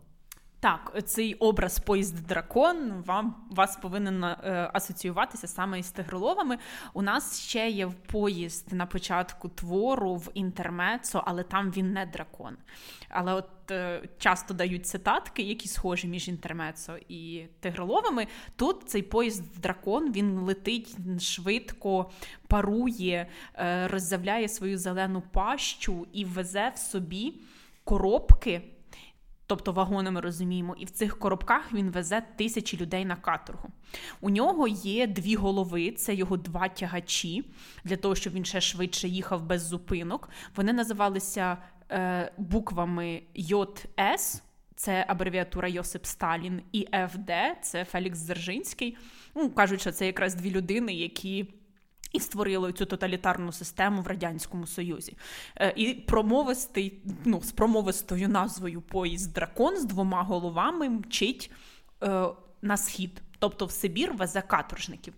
Так, 0.60 1.02
цей 1.04 1.34
образ 1.34 1.78
поїзд 1.78 2.26
дракон 2.26 3.02
вам 3.06 3.34
вас 3.50 3.76
повинен 3.76 4.24
е, 4.24 4.70
асоціюватися 4.72 5.46
саме 5.46 5.78
із 5.78 5.90
тигроловами. 5.90 6.58
У 6.94 7.02
нас 7.02 7.40
ще 7.40 7.68
є 7.68 7.88
поїзд 8.12 8.72
на 8.72 8.86
початку 8.86 9.48
твору 9.48 10.14
в 10.14 10.30
інтермецо, 10.34 11.22
але 11.26 11.42
там 11.42 11.70
він 11.70 11.92
не 11.92 12.06
дракон. 12.06 12.56
Але 13.08 13.32
от 13.32 13.70
е, 13.70 14.02
часто 14.18 14.54
дають 14.54 14.86
цитатки, 14.86 15.42
які 15.42 15.68
схожі 15.68 16.08
між 16.08 16.28
інтермецо 16.28 16.96
і 17.08 17.46
тигроловами. 17.60 18.26
Тут 18.56 18.82
цей 18.86 19.02
поїзд 19.02 19.60
дракон 19.60 20.12
він 20.12 20.38
летить 20.38 21.20
швидко, 21.22 22.10
парує, 22.48 23.28
е, 23.54 23.88
роззявляє 23.88 24.48
свою 24.48 24.78
зелену 24.78 25.22
пащу 25.32 26.06
і 26.12 26.24
везе 26.24 26.72
в 26.74 26.78
собі 26.78 27.34
коробки. 27.84 28.62
Тобто 29.46 29.72
вагони 29.72 30.10
ми 30.10 30.20
розуміємо, 30.20 30.74
і 30.78 30.84
в 30.84 30.90
цих 30.90 31.18
коробках 31.18 31.72
він 31.72 31.90
везе 31.90 32.22
тисячі 32.36 32.78
людей 32.78 33.04
на 33.04 33.16
каторгу. 33.16 33.68
У 34.20 34.30
нього 34.30 34.68
є 34.68 35.06
дві 35.06 35.34
голови, 35.34 35.90
це 35.90 36.14
його 36.14 36.36
два 36.36 36.68
тягачі, 36.68 37.44
для 37.84 37.96
того, 37.96 38.14
щоб 38.14 38.32
він 38.32 38.44
ще 38.44 38.60
швидше 38.60 39.08
їхав 39.08 39.42
без 39.42 39.62
зупинок. 39.62 40.28
Вони 40.56 40.72
називалися 40.72 41.58
е, 41.90 42.32
буквами 42.38 43.22
ЙС, 43.34 44.42
це 44.76 45.04
абревіатура 45.08 45.68
Йосип 45.68 46.06
Сталін, 46.06 46.62
і 46.72 46.88
ФД 47.08 47.32
це 47.62 47.84
Фелікс 47.84 48.18
Дзержинський. 48.18 48.96
Ну, 49.34 49.50
Кажуть, 49.50 49.80
що 49.80 49.92
це 49.92 50.06
якраз 50.06 50.34
дві 50.34 50.50
людини, 50.50 50.92
які 50.92 51.46
і 52.16 52.20
створило 52.20 52.72
цю 52.72 52.86
тоталітарну 52.86 53.52
систему 53.52 54.02
в 54.02 54.06
радянському 54.06 54.66
союзі. 54.66 55.16
Е, 55.56 55.72
і 55.76 55.94
промовистий, 55.94 57.02
ну 57.24 57.42
з 57.42 57.52
промовистою 57.52 58.28
назвою 58.28 58.80
поїзд 58.80 59.32
дракон 59.32 59.76
з 59.76 59.84
двома 59.84 60.22
головами 60.22 60.88
мчить 60.88 61.50
е, 62.02 62.26
на 62.62 62.76
схід, 62.76 63.22
тобто 63.38 63.66
в 63.66 63.70
Сибір 63.70 64.12
везе 64.12 64.42
каторжників. 64.42 65.14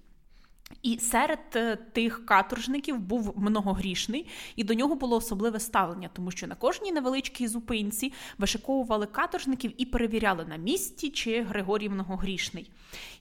І 0.83 0.99
серед 0.99 1.39
е, 1.57 1.77
тих 1.77 2.27
каторжників 2.27 2.99
був 2.99 3.35
многогрішний, 3.37 4.27
і 4.57 4.65
до 4.65 4.75
нього 4.75 4.95
було 4.95 5.17
особливе 5.17 5.61
ставлення, 5.61 6.11
тому 6.13 6.31
що 6.31 6.47
на 6.47 6.55
кожній 6.55 6.93
невеличкій 6.93 7.49
зупинці 7.49 8.13
вишиковували 8.39 9.07
каторжників 9.07 9.73
і 9.77 9.87
перевіряли 9.87 10.45
на 10.45 10.57
місці, 10.57 11.11
чи 11.11 11.43
Григорій 11.43 11.89
многогрішний. 11.89 12.71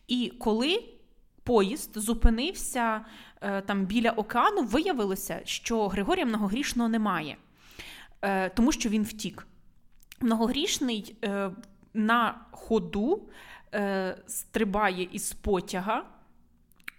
І 0.07 0.33
коли 0.39 0.83
поїзд 1.47 1.91
зупинився 1.95 3.01
е, 3.41 3.61
там 3.61 3.85
біля 3.85 4.11
океану, 4.11 4.63
виявилося, 4.63 5.41
що 5.43 5.87
Григорія 5.87 6.25
Многогрішного 6.25 6.89
немає, 6.89 7.37
е, 8.21 8.49
тому 8.49 8.71
що 8.71 8.89
він 8.89 9.03
втік. 9.03 9.47
Многогрішний 10.21 11.15
е, 11.23 11.51
на 11.93 12.35
ходу 12.51 13.21
стрибає 14.27 15.09
із 15.11 15.33
потяга, 15.33 16.05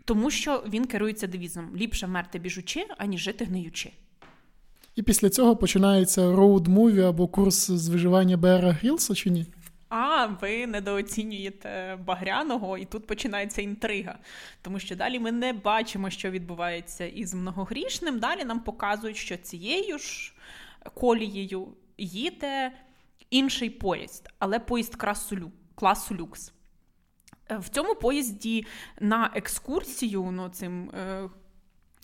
тому 0.05 0.31
що 0.31 0.65
він 0.69 0.85
керується 0.85 1.27
девізом: 1.27 1.71
ліпше 1.77 2.07
вмерти 2.07 2.39
біжучи, 2.39 2.87
аніж 2.99 3.21
жити 3.21 3.45
гниючи. 3.45 3.93
І 4.97 5.03
після 5.03 5.31
цього 5.31 5.57
починається 5.57 6.21
роуд-муві 6.23 7.01
або 7.01 7.29
курс 7.29 7.71
з 7.71 7.89
виживання 7.89 8.37
Бера 8.37 8.73
Грілса, 8.73 9.15
чи 9.15 9.31
ні? 9.31 9.47
А 9.88 10.27
ви 10.27 10.66
недооцінюєте 10.66 11.98
багряного, 12.05 12.79
і 12.79 12.85
тут 12.85 13.07
починається 13.07 13.62
інтрига. 13.62 14.18
Тому 14.62 14.79
що 14.79 14.96
далі 14.96 15.18
ми 15.18 15.33
не 15.33 15.53
бачимо, 15.53 16.11
що 16.11 16.31
відбувається 16.31 17.07
із 17.07 17.35
многогрішним. 17.35 18.18
Далі 18.18 18.44
нам 18.44 18.61
показують, 18.61 19.16
що 19.16 19.37
цією 19.37 19.98
ж 19.98 20.33
колією 20.94 21.68
їде 21.98 22.72
інший 23.31 23.70
поїзд, 23.70 24.29
але 24.38 24.59
поїзд 24.59 24.94
класу, 25.74 26.16
люкс. 26.16 26.53
В 27.51 27.68
цьому 27.68 27.94
поїзді 27.94 28.66
на 29.01 29.31
екскурсію 29.35 30.31
ну, 30.33 30.48
цим, 30.48 30.90
е, 30.90 31.29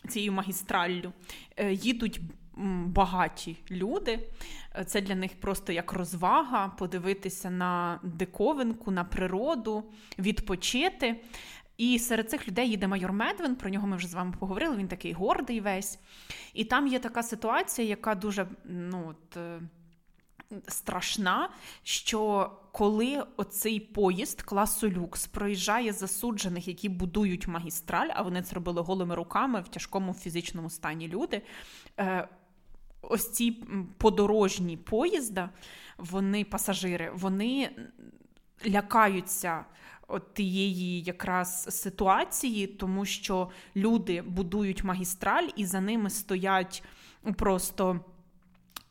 цією 0.09 0.33
магістраллю 0.33 1.13
е, 1.57 1.73
їдуть 1.73 2.21
багаті 2.87 3.57
люди. 3.71 4.29
Це 4.87 5.01
для 5.01 5.15
них 5.15 5.41
просто 5.41 5.73
як 5.73 5.93
розвага, 5.93 6.69
подивитися 6.69 7.51
на 7.51 8.01
диковинку, 8.03 8.91
на 8.91 9.05
природу, 9.05 9.85
відпочити. 10.19 11.21
І 11.77 11.99
серед 11.99 12.31
цих 12.31 12.49
людей 12.49 12.71
їде 12.71 12.89
майор 12.89 13.13
Медвин, 13.13 13.57
про 13.57 13.71
нього 13.71 13.87
ми 13.87 13.97
вже 13.97 14.09
з 14.09 14.15
вами 14.15 14.35
поговорили. 14.39 14.77
Він 14.77 14.89
такий 14.89 15.13
гордий 15.13 15.61
весь. 15.61 15.99
І 16.53 16.65
там 16.65 16.87
є 16.87 16.99
така 16.99 17.23
ситуація, 17.23 17.89
яка 17.89 18.15
дуже 18.15 18.47
ну, 18.65 19.07
от, 19.09 19.37
е, 19.37 19.61
страшна, 20.69 21.49
що 21.83 22.51
коли 22.73 23.25
оцей 23.37 23.81
поїзд 23.81 24.43
класу 24.43 24.91
люкс 24.91 25.27
проїжджає 25.27 25.93
засуджених, 25.93 26.69
які 26.69 26.89
будують 26.89 27.49
магістраль, 27.49 28.09
а 28.15 28.23
вони 28.23 28.43
це 28.43 28.55
робили 28.55 28.83
голими 28.83 29.15
руками 29.15 29.61
в 29.61 29.69
тяжкому 29.69 30.15
фізичному 30.15 30.71
стані 30.71 31.09
люди. 31.09 31.43
Ось 33.11 33.31
ці 33.31 33.51
подорожні 33.99 34.77
поїзда, 34.77 35.51
вони 35.99 36.45
пасажири, 36.45 37.13
вони 37.15 37.71
лякаються 38.67 39.65
от 40.09 40.35
тієї 40.35 41.03
якраз 41.03 41.67
ситуації, 41.83 42.67
тому 42.67 43.05
що 43.05 43.51
люди 43.77 44.23
будують 44.23 44.85
магістраль 44.85 45.49
і 45.57 45.67
за 45.67 45.81
ними 45.81 46.11
стоять 46.11 46.83
просто. 47.37 48.01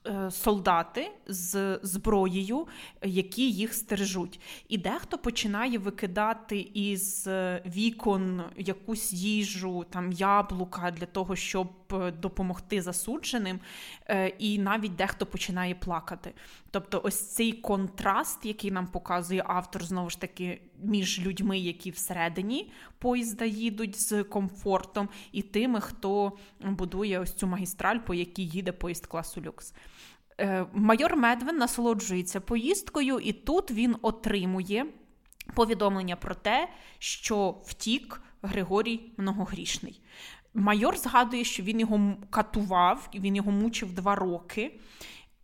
Е, 0.07 0.31
солдати 0.31 1.11
з 1.27 1.79
зброєю, 1.83 2.67
які 3.03 3.51
їх 3.51 3.73
стережуть. 3.73 4.39
І 4.67 4.77
дехто 4.77 5.17
починає 5.17 5.77
викидати 5.77 6.59
із 6.73 7.27
е, 7.27 7.63
вікон 7.65 8.41
якусь 8.57 9.13
їжу, 9.13 9.85
там 9.89 10.11
яблука 10.11 10.91
для 10.91 11.05
того, 11.05 11.35
щоб 11.35 11.67
е, 11.93 12.11
допомогти 12.11 12.81
засудженим, 12.81 13.59
і 14.39 14.59
навіть 14.59 14.95
дехто 14.95 15.25
починає 15.25 15.75
плакати. 15.75 16.33
Тобто, 16.71 17.01
ось 17.03 17.27
цей 17.29 17.51
контраст, 17.51 18.45
який 18.45 18.71
нам 18.71 18.87
показує 18.87 19.43
автор, 19.47 19.83
знову 19.83 20.09
ж 20.09 20.21
таки, 20.21 20.61
між 20.83 21.19
людьми, 21.19 21.59
які 21.59 21.91
всередині 21.91 22.71
поїзда 22.99 23.45
їдуть 23.45 24.01
з 24.01 24.23
комфортом, 24.23 25.09
і 25.31 25.41
тими, 25.41 25.81
хто 25.81 26.37
будує 26.59 27.19
ось 27.19 27.33
цю 27.33 27.47
магістраль, 27.47 27.99
по 27.99 28.13
якій 28.13 28.45
їде 28.45 28.71
поїзд 28.71 29.05
класу 29.05 29.41
люкс. 29.41 29.73
Е, 30.39 30.65
майор 30.73 31.17
Медвен 31.17 31.57
насолоджується 31.57 32.41
поїздкою, 32.41 33.19
і 33.19 33.33
тут 33.33 33.71
він 33.71 33.95
отримує 34.01 34.85
повідомлення 35.55 36.15
про 36.15 36.35
те, 36.35 36.69
що 36.99 37.57
втік 37.65 38.21
Григорій 38.41 39.11
Многогрішний. 39.17 40.01
Майор 40.53 40.97
згадує, 40.97 41.43
що 41.43 41.63
він 41.63 41.79
його 41.79 42.13
катував, 42.29 43.09
він 43.15 43.35
його 43.35 43.51
мучив 43.51 43.93
два 43.93 44.15
роки. 44.15 44.79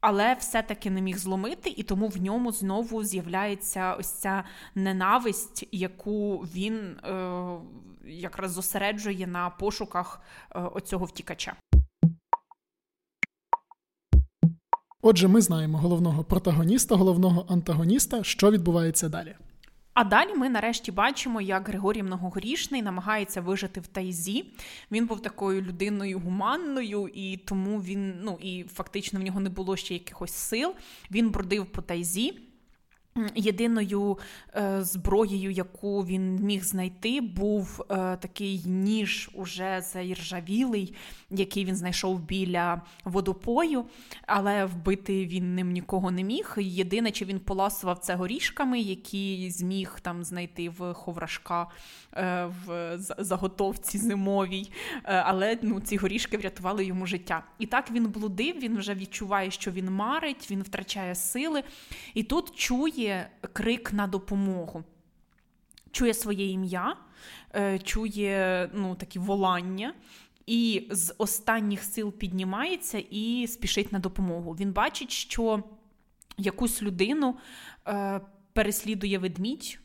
Але 0.02 0.34
все-таки 0.34 0.90
не 0.90 1.02
міг 1.02 1.18
зломити, 1.18 1.70
і 1.78 1.84
тому 1.84 2.08
в 2.08 2.22
ньому 2.22 2.52
знову 2.52 3.04
з'являється 3.04 3.94
ось 3.94 4.12
ця 4.12 4.44
ненависть, 4.76 5.68
яку 5.72 6.38
він 6.38 6.76
е, 6.76 7.58
якраз 8.06 8.52
зосереджує 8.52 9.28
на 9.28 9.50
пошуках 9.50 10.22
е, 10.52 10.60
оцього 10.60 11.06
втікача. 11.06 11.56
Отже, 15.02 15.28
ми 15.28 15.42
знаємо 15.42 15.78
головного 15.78 16.24
протагоніста, 16.24 16.96
головного 16.96 17.46
антагоніста, 17.50 18.24
що 18.24 18.52
відбувається 18.52 19.10
далі. 19.10 19.36
А 20.00 20.04
далі 20.04 20.34
ми 20.36 20.50
нарешті 20.50 20.92
бачимо, 20.92 21.42
як 21.42 21.68
Григорій 21.68 22.04
Многогрішний 22.04 22.82
намагається 22.82 23.42
вижити 23.42 23.80
в 23.80 23.88
тайзі. 23.88 24.46
Він 24.92 25.06
був 25.06 25.22
такою 25.22 25.62
людиною 25.62 26.20
гуманною, 26.20 27.08
і 27.14 27.38
тому 27.38 27.82
він 27.82 28.14
ну 28.22 28.38
і 28.42 28.66
фактично 28.74 29.20
в 29.20 29.24
нього 29.24 29.40
не 29.40 29.50
було 29.50 29.76
ще 29.76 29.94
якихось 29.94 30.34
сил. 30.34 30.74
Він 31.12 31.30
бродив 31.30 31.66
по 31.66 31.82
тайзі. 31.82 32.49
Єдиною 33.36 34.18
е, 34.56 34.84
зброєю, 34.84 35.52
яку 35.52 36.06
він 36.06 36.36
міг 36.36 36.64
знайти, 36.64 37.22
був 37.22 37.86
е, 37.90 37.96
такий 38.18 38.62
ніж 38.66 39.30
уже 39.34 39.82
заіржавілий, 39.82 40.96
який 41.30 41.66
він 41.66 41.76
знайшов 41.76 42.20
біля 42.20 42.82
водопою, 43.04 43.86
але 44.28 44.66
вбити 44.66 45.26
він 45.26 45.56
ним 45.56 45.72
нікого 45.72 46.12
не 46.12 46.24
міг. 46.24 46.56
Єдине, 46.58 47.12
чи 47.12 47.26
він 47.26 47.40
поласував 47.40 48.00
це 48.00 48.16
горішками, 48.16 48.80
які 48.80 49.52
зміг 49.52 50.00
там 50.02 50.24
знайти 50.24 50.70
в 50.70 50.94
ховрашка 50.94 51.68
е, 52.14 52.50
в 52.66 52.98
заготовці 52.98 53.98
зимовій. 53.98 54.72
Але 55.04 55.58
ну, 55.62 55.82
ці 55.82 55.98
горішки 55.98 56.38
врятували 56.38 56.86
йому 56.86 57.06
життя. 57.06 57.44
І 57.60 57.66
так 57.66 57.92
він 57.92 58.06
блудив, 58.06 58.60
він 58.60 58.78
вже 58.78 58.94
відчуває, 58.94 59.52
що 59.52 59.72
він 59.72 59.92
марить, 59.92 60.52
він 60.52 60.62
втрачає 60.62 61.16
сили. 61.16 61.64
І 62.14 62.24
тут 62.24 62.56
чує 62.56 63.09
чує 63.10 63.30
крик 63.54 63.94
на 63.94 64.08
допомогу, 64.08 64.84
чує 65.92 66.14
своє 66.14 66.50
ім'я, 66.50 66.96
е, 67.56 67.80
чує 67.80 68.70
ну, 68.74 68.96
такі 68.96 69.20
волання. 69.20 69.94
І 70.46 70.88
з 70.92 71.14
останніх 71.18 71.84
сил 71.84 72.12
піднімається 72.12 73.04
і 73.10 73.48
спішить 73.48 73.92
на 73.92 74.00
допомогу. 74.00 74.56
Він 74.60 74.72
бачить, 74.74 75.12
що 75.12 75.64
якусь 76.38 76.82
людину 76.82 77.38
е, 77.88 78.22
переслідує 78.54 79.18
ведмідь, 79.18 79.80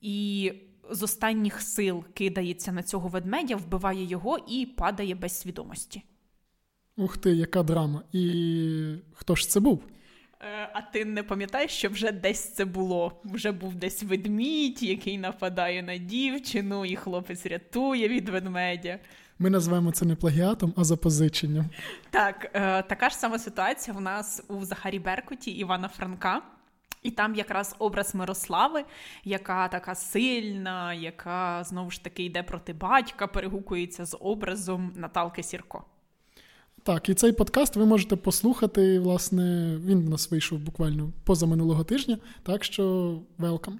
і 0.00 0.52
з 0.90 1.02
останніх 1.02 1.60
сил 1.60 2.04
кидається 2.14 2.72
на 2.72 2.82
цього 2.82 3.08
ведмедя, 3.08 3.56
вбиває 3.56 4.04
його 4.04 4.38
і 4.48 4.66
падає 4.66 5.14
без 5.14 5.40
свідомості. 5.40 6.02
Ух 6.96 7.18
ти, 7.18 7.30
яка 7.30 7.62
драма! 7.62 8.02
І 8.12 8.94
хто 9.12 9.34
ж 9.34 9.48
це 9.48 9.60
був? 9.60 9.82
Е, 10.42 10.70
а 10.72 10.82
ти 10.82 11.04
не 11.04 11.22
пам'ятаєш, 11.22 11.70
що 11.70 11.88
вже 11.88 12.12
десь 12.12 12.54
це 12.54 12.64
було? 12.64 13.20
Вже 13.24 13.52
був 13.52 13.74
десь 13.74 14.02
ведмідь, 14.02 14.82
який 14.82 15.18
нападає 15.18 15.82
на 15.82 15.96
дівчину, 15.96 16.84
і 16.84 16.96
хлопець 16.96 17.46
рятує 17.46 18.08
від 18.08 18.28
ведмедя. 18.28 18.98
Ми 19.38 19.50
називаємо 19.50 19.92
це 19.92 20.04
не 20.04 20.16
плагіатом, 20.16 20.74
а 20.76 20.84
запозиченням. 20.84 21.64
Так, 22.10 22.50
е, 22.54 22.82
така 22.82 23.08
ж 23.08 23.16
сама 23.16 23.38
ситуація 23.38 23.96
в 23.96 24.00
нас 24.00 24.42
у 24.48 24.64
Захарі 24.64 24.98
Беркуті 24.98 25.50
Івана 25.50 25.88
Франка. 25.88 26.42
І 27.02 27.10
там 27.10 27.34
якраз 27.34 27.76
образ 27.78 28.14
Мирослави, 28.14 28.84
яка 29.24 29.68
така 29.68 29.94
сильна, 29.94 30.94
яка 30.94 31.64
знову 31.64 31.90
ж 31.90 32.04
таки 32.04 32.24
йде 32.24 32.42
проти 32.42 32.72
батька, 32.72 33.26
перегукується 33.26 34.04
з 34.04 34.16
образом 34.20 34.92
Наталки 34.96 35.42
Сірко. 35.42 35.84
Так, 36.82 37.08
і 37.08 37.14
цей 37.14 37.32
подкаст 37.32 37.76
ви 37.76 37.86
можете 37.86 38.16
послухати. 38.16 39.00
Власне, 39.00 39.76
він 39.84 40.06
в 40.06 40.10
нас 40.10 40.30
вийшов 40.30 40.58
буквально 40.58 41.12
поза 41.24 41.46
минулого 41.46 41.84
тижня, 41.84 42.18
так 42.42 42.64
що 42.64 43.16
велкам. 43.38 43.78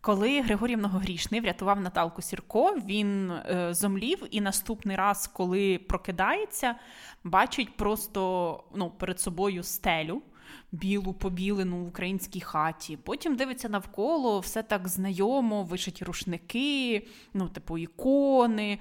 Коли 0.00 0.40
Григорій 0.40 0.76
Многогрішний 0.76 1.40
врятував 1.40 1.80
Наталку 1.80 2.22
Сірко, 2.22 2.76
він 2.86 3.30
е, 3.30 3.68
зомлів, 3.74 4.18
і 4.30 4.40
наступний 4.40 4.96
раз, 4.96 5.26
коли 5.26 5.78
прокидається, 5.78 6.74
бачить 7.24 7.76
просто 7.76 8.60
ну, 8.74 8.90
перед 8.90 9.20
собою 9.20 9.62
стелю. 9.62 10.22
Білу 10.72 11.12
побілену 11.12 11.76
в 11.84 11.88
українській 11.88 12.40
хаті. 12.40 12.96
Потім 12.96 13.36
дивиться 13.36 13.68
навколо, 13.68 14.40
все 14.40 14.62
так 14.62 14.88
знайомо, 14.88 15.62
вишиті 15.62 16.04
рушники, 16.04 17.06
ну, 17.34 17.48
типу, 17.48 17.78
ікони, 17.78 18.78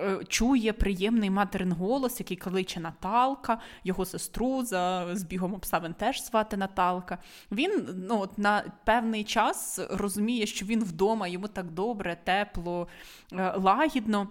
Е, 0.00 0.18
чує 0.28 0.72
приємний 0.72 1.30
материн 1.30 1.72
голос, 1.72 2.20
який 2.20 2.36
кличе 2.36 2.80
Наталка, 2.80 3.60
його 3.84 4.04
сестру 4.04 4.62
за 4.62 5.06
збігом 5.16 5.54
обставин 5.54 5.94
теж 5.94 6.24
звати 6.24 6.56
Наталка. 6.56 7.18
Він 7.52 7.88
ну, 8.08 8.20
от 8.20 8.38
на 8.38 8.64
певний 8.84 9.24
час 9.24 9.80
розуміє, 9.90 10.46
що 10.46 10.66
він 10.66 10.84
вдома, 10.84 11.28
йому 11.28 11.48
так 11.48 11.70
добре, 11.70 12.16
тепло, 12.24 12.88
е, 13.32 13.54
лагідно. 13.56 14.28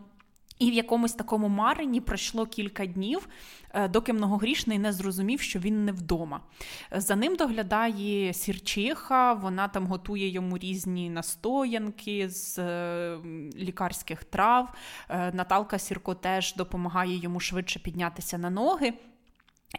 І 0.60 0.72
в 0.72 0.74
якомусь 0.74 1.14
такому 1.14 1.48
маренні 1.48 2.02
пройшло 2.02 2.46
кілька 2.46 2.86
днів, 2.86 3.30
е, 3.74 3.88
доки 3.88 4.14
многогрішний 4.14 4.80
не 4.80 4.94
зрозумів, 4.94 5.42
що 5.42 5.60
він 5.60 5.86
не 5.86 5.92
вдома. 5.92 6.42
За 6.92 7.16
ним 7.16 7.36
доглядає 7.36 8.34
сірчиха, 8.34 9.34
вона 9.34 9.68
там 9.68 9.88
готує 9.88 10.30
йому 10.30 10.58
різні 10.58 11.10
настоянки 11.10 12.30
з 12.30 12.60
е, 12.60 13.18
лікарських 13.56 14.24
трав. 14.24 14.74
Е, 15.10 15.32
Наталка 15.34 15.80
Сірко 15.80 16.14
теж 16.14 16.56
допомагає 16.56 17.18
йому 17.18 17.40
швидше 17.40 17.80
піднятися 17.80 18.38
на 18.38 18.50
ноги. 18.50 18.94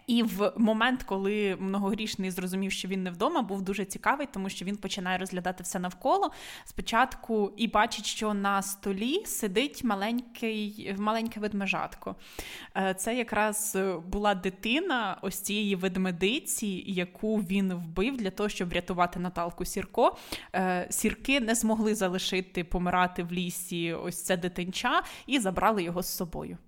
І 0.07 0.23
в 0.23 0.53
момент, 0.57 1.03
коли 1.03 1.57
многогрішний 1.61 2.31
зрозумів, 2.31 2.73
що 2.73 2.89
він 2.89 3.03
не 3.03 3.11
вдома, 3.11 3.43
був 3.43 3.63
дуже 3.63 3.85
цікавий, 3.85 4.27
тому 4.33 4.49
що 4.49 4.65
він 4.65 4.77
починає 4.77 5.19
розглядати 5.19 5.63
все 5.63 5.79
навколо 5.79 6.31
спочатку 6.65 7.53
і 7.57 7.67
бачить, 7.67 8.07
що 8.07 8.35
на 8.35 8.63
столі 8.63 9.23
сидить 9.25 9.85
маленький, 9.85 10.95
маленьке 10.99 11.41
ведмежатко. 11.41 12.17
Е, 12.77 12.95
це 12.95 13.17
якраз 13.17 13.79
була 14.07 14.35
дитина 14.35 15.19
ось 15.23 15.41
цієї 15.41 15.77
ведмедиці, 15.77 16.85
яку 16.87 17.37
він 17.37 17.75
вбив 17.75 18.17
для 18.17 18.31
того, 18.31 18.49
щоб 18.49 18.69
врятувати 18.69 19.21
Наталку 19.21 19.65
Сірко. 19.65 20.17
Е, 20.55 20.87
сірки 20.91 21.41
не 21.41 21.55
змогли 21.55 21.95
залишити 21.95 22.65
помирати 22.65 23.23
в 23.23 23.33
лісі 23.33 23.93
ось 23.93 24.23
це 24.23 24.37
дитинча 24.37 25.03
і 25.27 25.39
забрали 25.39 25.83
його 25.83 26.03
з 26.03 26.17
собою. 26.17 26.59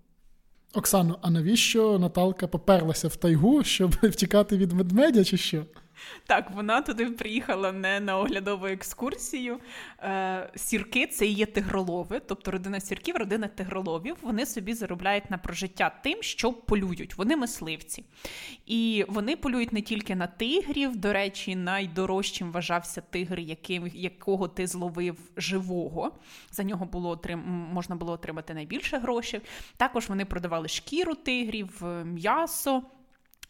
Оксано, 0.75 1.19
а 1.23 1.31
навіщо 1.31 1.99
Наталка 1.99 2.47
поперлася 2.47 3.09
в 3.09 3.17
тайгу, 3.17 3.65
щоб 3.65 3.91
втікати 4.03 4.57
від 4.57 4.73
ведмедя, 4.73 5.25
чи 5.25 5.37
що? 5.37 5.65
Так, 6.27 6.51
вона 6.51 6.81
туди 6.81 7.07
приїхала 7.07 7.73
не 7.73 8.01
на 8.01 8.19
оглядову 8.19 8.67
екскурсію. 8.67 9.59
Е, 10.03 10.51
Сірки 10.57 11.07
це 11.07 11.27
є 11.27 11.47
тигролови, 11.47 12.21
тобто 12.27 12.51
родина 12.51 12.81
сірків, 12.81 13.17
родина 13.17 13.49
тигроловів. 13.49 14.17
Вони 14.23 14.47
собі 14.47 14.75
заробляють 14.75 15.31
на 15.31 15.39
прожиття 15.39 15.93
тим, 16.03 16.23
що 16.23 16.53
полюють. 16.53 17.19
Вони 17.19 17.37
мисливці. 17.37 18.05
І 18.67 19.05
вони 19.09 19.37
полюють 19.37 19.73
не 19.73 19.83
тільки 19.83 20.15
на 20.15 20.27
тигрів. 20.27 20.97
До 20.97 21.13
речі, 21.13 21.57
найдорожчим 21.57 22.53
вважався 22.53 23.01
тигр, 23.01 23.39
яким, 23.39 23.91
якого 23.95 24.49
ти 24.49 24.67
зловив 24.67 25.17
живого. 25.37 26.13
За 26.51 26.63
нього 26.63 26.87
було 26.87 27.11
отрим... 27.11 27.39
можна 27.73 27.97
було 27.97 28.13
отримати 28.13 28.55
найбільше 28.55 28.99
грошей. 28.99 29.41
Також 29.77 30.09
вони 30.09 30.25
продавали 30.25 30.69
шкіру 30.69 31.15
тигрів, 31.15 31.83
м'ясо. 32.05 32.83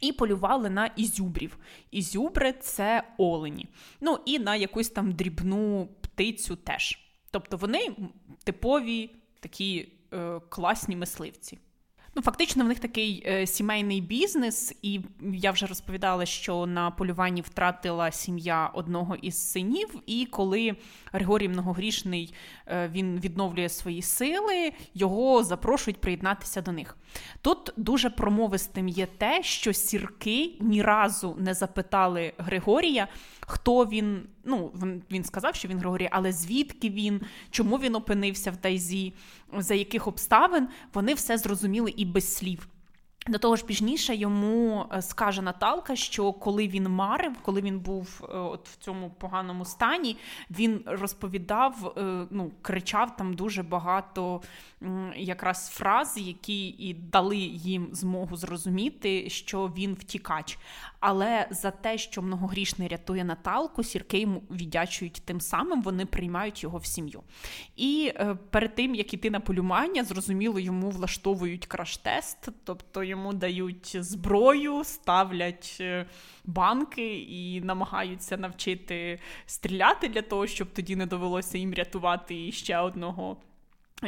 І 0.00 0.12
полювали 0.12 0.70
на 0.70 0.87
ізюбрів. 0.87 1.58
Ізюбри 1.90 2.52
це 2.52 3.02
олені. 3.18 3.66
Ну 4.00 4.18
і 4.24 4.38
на 4.38 4.56
якусь 4.56 4.88
там 4.88 5.12
дрібну 5.12 5.88
птицю 6.00 6.56
теж. 6.56 6.98
Тобто 7.30 7.56
вони 7.56 7.96
типові 8.44 9.11
такі 9.40 9.92
е, 10.12 10.40
класні 10.48 10.96
мисливці. 10.96 11.58
Ну, 12.14 12.23
фактично, 12.23 12.64
в 12.64 12.68
них 12.68 12.79
такий 12.79 13.23
е, 13.27 13.47
сімейний 13.47 14.01
бізнес, 14.01 14.75
і 14.83 15.01
я 15.33 15.51
вже 15.51 15.66
розповідала, 15.66 16.27
що 16.27 16.66
на 16.66 16.90
полюванні 16.90 17.40
втратила 17.40 18.11
сім'я 18.11 18.66
одного 18.66 19.16
із 19.16 19.51
синів. 19.51 19.88
І 20.07 20.27
коли 20.27 20.77
Григорій 21.12 21.49
Многогрішний 21.49 22.35
е, 22.66 22.88
він 22.88 23.21
відновлює 23.21 23.68
свої 23.68 24.03
сили, 24.03 24.73
його 24.94 25.44
запрошують 25.44 26.01
приєднатися 26.01 26.62
до 26.62 26.73
них. 26.73 26.97
Тут 27.42 27.73
дуже 27.77 28.11
промовистим 28.11 28.88
є 28.88 29.07
те, 29.07 29.42
що 29.42 29.73
сірки 29.73 30.53
ні 30.61 30.83
разу 30.83 31.37
не 31.38 31.55
запитали 31.55 32.33
Григорія, 32.38 33.09
хто 33.40 33.87
він. 33.87 34.23
Ну, 34.44 34.73
він 35.11 35.25
сказав, 35.25 35.55
що 35.55 35.68
він 35.68 35.79
Григорій, 35.79 36.09
але 36.12 36.33
звідки 36.33 36.90
він, 36.90 37.21
чому 37.51 37.79
він 37.79 37.94
опинився 37.94 38.51
в 38.51 38.57
Тайзі, 38.57 39.12
за 39.59 39.75
яких 39.75 40.07
обставин, 40.07 40.68
вони 40.94 41.14
все 41.14 41.38
зрозуміли 41.38 41.94
і 41.98 42.04
без 42.04 42.37
слів. 42.37 42.68
До 43.26 43.38
того 43.38 43.57
ж, 43.57 43.64
пізніше 43.64 44.16
йому 44.16 44.87
е, 44.92 45.02
скаже 45.02 45.42
Наталка, 45.42 45.96
що 45.96 46.33
коли 46.33 46.68
він 46.68 46.88
марив, 46.88 47.33
коли 47.42 47.61
він 47.61 47.81
був 47.81 48.20
е, 48.22 48.38
от 48.38 48.68
в 48.68 48.76
цьому 48.76 49.11
поганому 49.11 49.64
стані, 49.64 50.16
він 50.50 50.83
розповідав, 50.87 51.94
е, 51.96 52.26
ну 52.31 52.50
кричав 52.62 53.16
там 53.16 53.35
дуже 53.35 53.62
багато 53.62 54.42
якраз 55.16 55.68
фраз, 55.68 56.14
які 56.18 56.68
і 56.68 56.94
дали 56.94 57.37
їм 57.37 57.88
змогу 57.92 58.37
зрозуміти, 58.37 59.31
що 59.31 59.72
він 59.76 59.94
втікач. 59.94 60.59
Але 61.00 61.46
за 61.50 61.70
те, 61.70 61.98
що 61.98 62.22
многогрішний 62.22 62.88
рятує 62.88 63.24
Наталку, 63.24 63.85
сірки 63.85 64.18
йому 64.18 64.42
віддячують 64.50 65.22
тим 65.24 65.40
самим, 65.40 65.83
вони 65.83 66.07
приймають 66.07 66.62
його 66.62 66.78
в 66.78 66.87
сім'ю. 66.87 67.22
І 67.76 68.12
перед 68.50 68.74
тим 68.74 68.94
як 68.94 69.14
іти 69.14 69.31
на 69.31 69.40
полювання, 69.40 70.04
зрозуміло, 70.04 70.59
йому 70.59 70.90
влаштовують 70.90 71.66
краш-тест, 71.66 72.48
тобто 72.64 73.02
йому 73.04 73.17
дають 73.35 73.96
зброю, 74.00 74.85
ставлять 74.85 75.76
е, 75.81 76.07
банки 76.44 77.18
і 77.18 77.61
намагаються 77.61 78.37
навчити 78.37 79.20
стріляти 79.46 80.09
для 80.09 80.22
того, 80.22 80.46
щоб 80.46 80.68
тоді 80.72 80.96
не 80.96 81.07
довелося 81.07 81.59
їм 81.59 81.74
рятувати 81.74 82.52
ще 82.52 82.78
одного. 82.78 83.37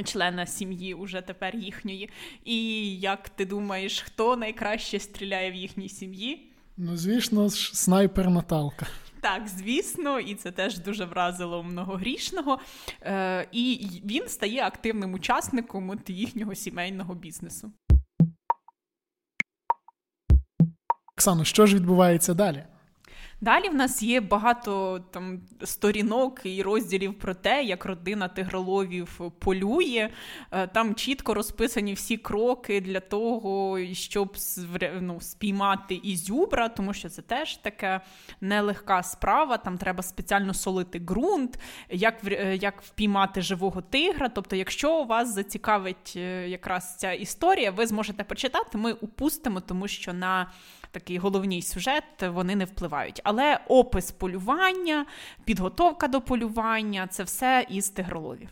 Члена 0.05 0.47
сім'ї 0.47 0.95
уже 0.95 1.21
тепер 1.21 1.57
їхньої. 1.57 2.11
І 2.45 2.91
як 3.01 3.29
ти 3.29 3.45
думаєш, 3.45 4.01
хто 4.01 4.37
найкраще 4.37 4.99
стріляє 4.99 5.51
в 5.51 5.55
їхній 5.55 5.89
сім'ї? 5.89 6.51
Ну, 6.77 6.97
звісно, 6.97 7.49
ж, 7.49 7.77
снайпер 7.77 8.31
Наталка. 8.31 8.87
Так, 9.21 9.49
звісно, 9.49 10.21
і 10.21 10.35
це 10.35 10.51
теж 10.51 10.79
дуже 10.79 11.05
вразило 11.05 11.63
многогрішного. 11.63 12.59
Е, 13.03 13.49
І 13.53 13.89
він 14.05 14.29
стає 14.29 14.63
активним 14.63 15.15
учасником 15.15 15.91
от 15.91 16.11
їхнього 16.11 16.55
сімейного 16.55 17.15
бізнесу. 17.15 17.73
Оксано, 21.21 21.45
що 21.45 21.67
ж 21.67 21.77
відбувається 21.77 22.35
далі? 22.35 22.63
Далі 23.43 23.69
в 23.69 23.75
нас 23.75 24.03
є 24.03 24.21
багато 24.21 25.01
там 25.11 25.41
сторінок 25.65 26.41
і 26.45 26.63
розділів 26.63 27.19
про 27.19 27.35
те, 27.35 27.63
як 27.63 27.85
родина 27.85 28.29
тигроловів 28.29 29.21
полює. 29.39 30.11
Е, 30.51 30.67
там 30.67 30.95
чітко 30.95 31.35
розписані 31.35 31.95
всі 31.95 32.17
кроки 32.17 32.81
для 32.81 33.01
того, 33.01 33.79
щоб 33.93 34.37
ну, 35.01 35.21
спіймати 35.21 35.95
ізюбра, 35.95 36.69
тому 36.69 36.95
що 36.95 37.09
це 37.09 37.23
теж 37.23 37.57
така 37.57 38.01
нелегка 38.41 39.03
справа. 39.03 39.57
Там 39.57 39.79
треба 39.79 40.03
спеціально 40.03 40.55
солити 40.55 40.99
ґрунт, 40.99 41.59
як 41.91 42.15
е, 42.25 42.57
як 42.57 42.83
впіймати 42.83 43.43
живого 43.43 43.83
тигра. 43.83 44.29
Тобто, 44.29 44.57
якщо 44.57 45.05
вас 45.05 45.35
зацікавить 45.35 46.13
е, 46.17 46.49
якраз 46.49 46.97
ця 46.97 47.13
історія, 47.13 47.71
ви 47.71 47.87
зможете 47.87 48.25
почитати. 48.25 48.79
Ми 48.79 48.93
упустимо, 48.93 49.61
тому 49.61 49.89
що 49.89 50.13
на 50.13 50.51
такий 50.91 51.19
головний 51.19 51.63
сюжет, 51.63 52.05
вони 52.23 52.57
не 52.57 52.65
впливають. 52.65 53.21
Але 53.33 53.61
опис 53.69 54.11
полювання, 54.11 55.07
підготовка 55.45 56.09
до 56.09 56.21
полювання 56.21 57.07
це 57.11 57.23
все 57.23 57.67
із 57.71 57.89
тигроловів. 57.89 58.49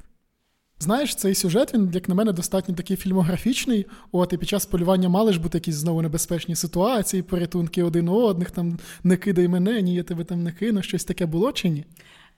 Знаєш, 0.78 1.14
цей 1.14 1.34
сюжет, 1.34 1.74
він, 1.74 1.90
як 1.94 2.08
на 2.08 2.14
мене, 2.14 2.32
достатньо 2.32 2.74
такий 2.74 2.96
фільмографічний. 2.96 3.86
От, 4.12 4.32
і 4.32 4.36
під 4.36 4.48
час 4.48 4.66
полювання 4.66 5.08
мали 5.08 5.32
ж 5.32 5.40
бути 5.40 5.58
якісь 5.58 5.74
знову 5.74 6.02
небезпечні 6.02 6.56
ситуації, 6.56 7.22
порятунки 7.22 7.82
один 7.82 8.08
одних, 8.08 8.50
там 8.50 8.78
не 9.04 9.16
кидай 9.16 9.48
мене, 9.48 9.82
ні, 9.82 9.94
я 9.94 10.02
тебе 10.02 10.24
там 10.24 10.42
не 10.42 10.52
кину, 10.52 10.82
щось 10.82 11.04
таке 11.04 11.26
було 11.26 11.52
чи 11.52 11.68
ні? 11.68 11.84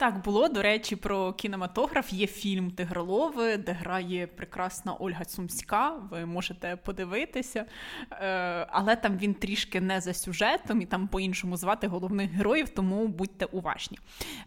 Так 0.01 0.23
було 0.23 0.49
до 0.49 0.63
речі, 0.63 0.97
про 0.97 1.33
кінематограф. 1.33 2.13
Є 2.13 2.27
фільм 2.27 2.71
Тигролови, 2.71 3.57
де 3.57 3.73
грає 3.73 4.27
прекрасна 4.27 4.95
Ольга 4.95 5.25
Цумська. 5.25 5.91
Ви 6.11 6.27
можете 6.27 6.77
подивитися, 6.77 7.65
е, 8.13 8.67
але 8.71 8.97
там 8.97 9.17
він 9.19 9.35
трішки 9.35 9.81
не 9.81 10.01
за 10.01 10.15
сюжетом 10.15 10.81
і 10.81 10.87
там 10.87 11.09
по-іншому 11.09 11.57
звати 11.57 11.87
головних 11.87 12.31
героїв, 12.31 12.69
тому 12.69 13.09
будьте 13.09 13.45
уважні. 13.45 13.99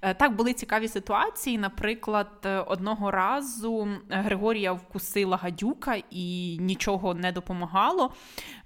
Е, 0.02 0.14
так 0.14 0.36
були 0.36 0.54
цікаві 0.54 0.88
ситуації. 0.88 1.58
Наприклад, 1.58 2.48
одного 2.68 3.12
разу 3.12 3.88
Григорія 4.10 4.74
вкусила 4.74 5.38
гадюка 5.38 5.96
і 6.10 6.58
нічого 6.62 7.14
не 7.14 7.32
допомагало. 7.32 8.14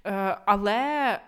Е, 0.06 0.38
але 0.46 1.20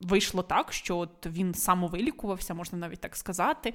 Вийшло 0.00 0.42
так, 0.42 0.72
що 0.72 0.98
от 0.98 1.26
він 1.26 1.54
самовилікувався, 1.54 2.54
можна 2.54 2.78
навіть 2.78 3.00
так 3.00 3.16
сказати. 3.16 3.74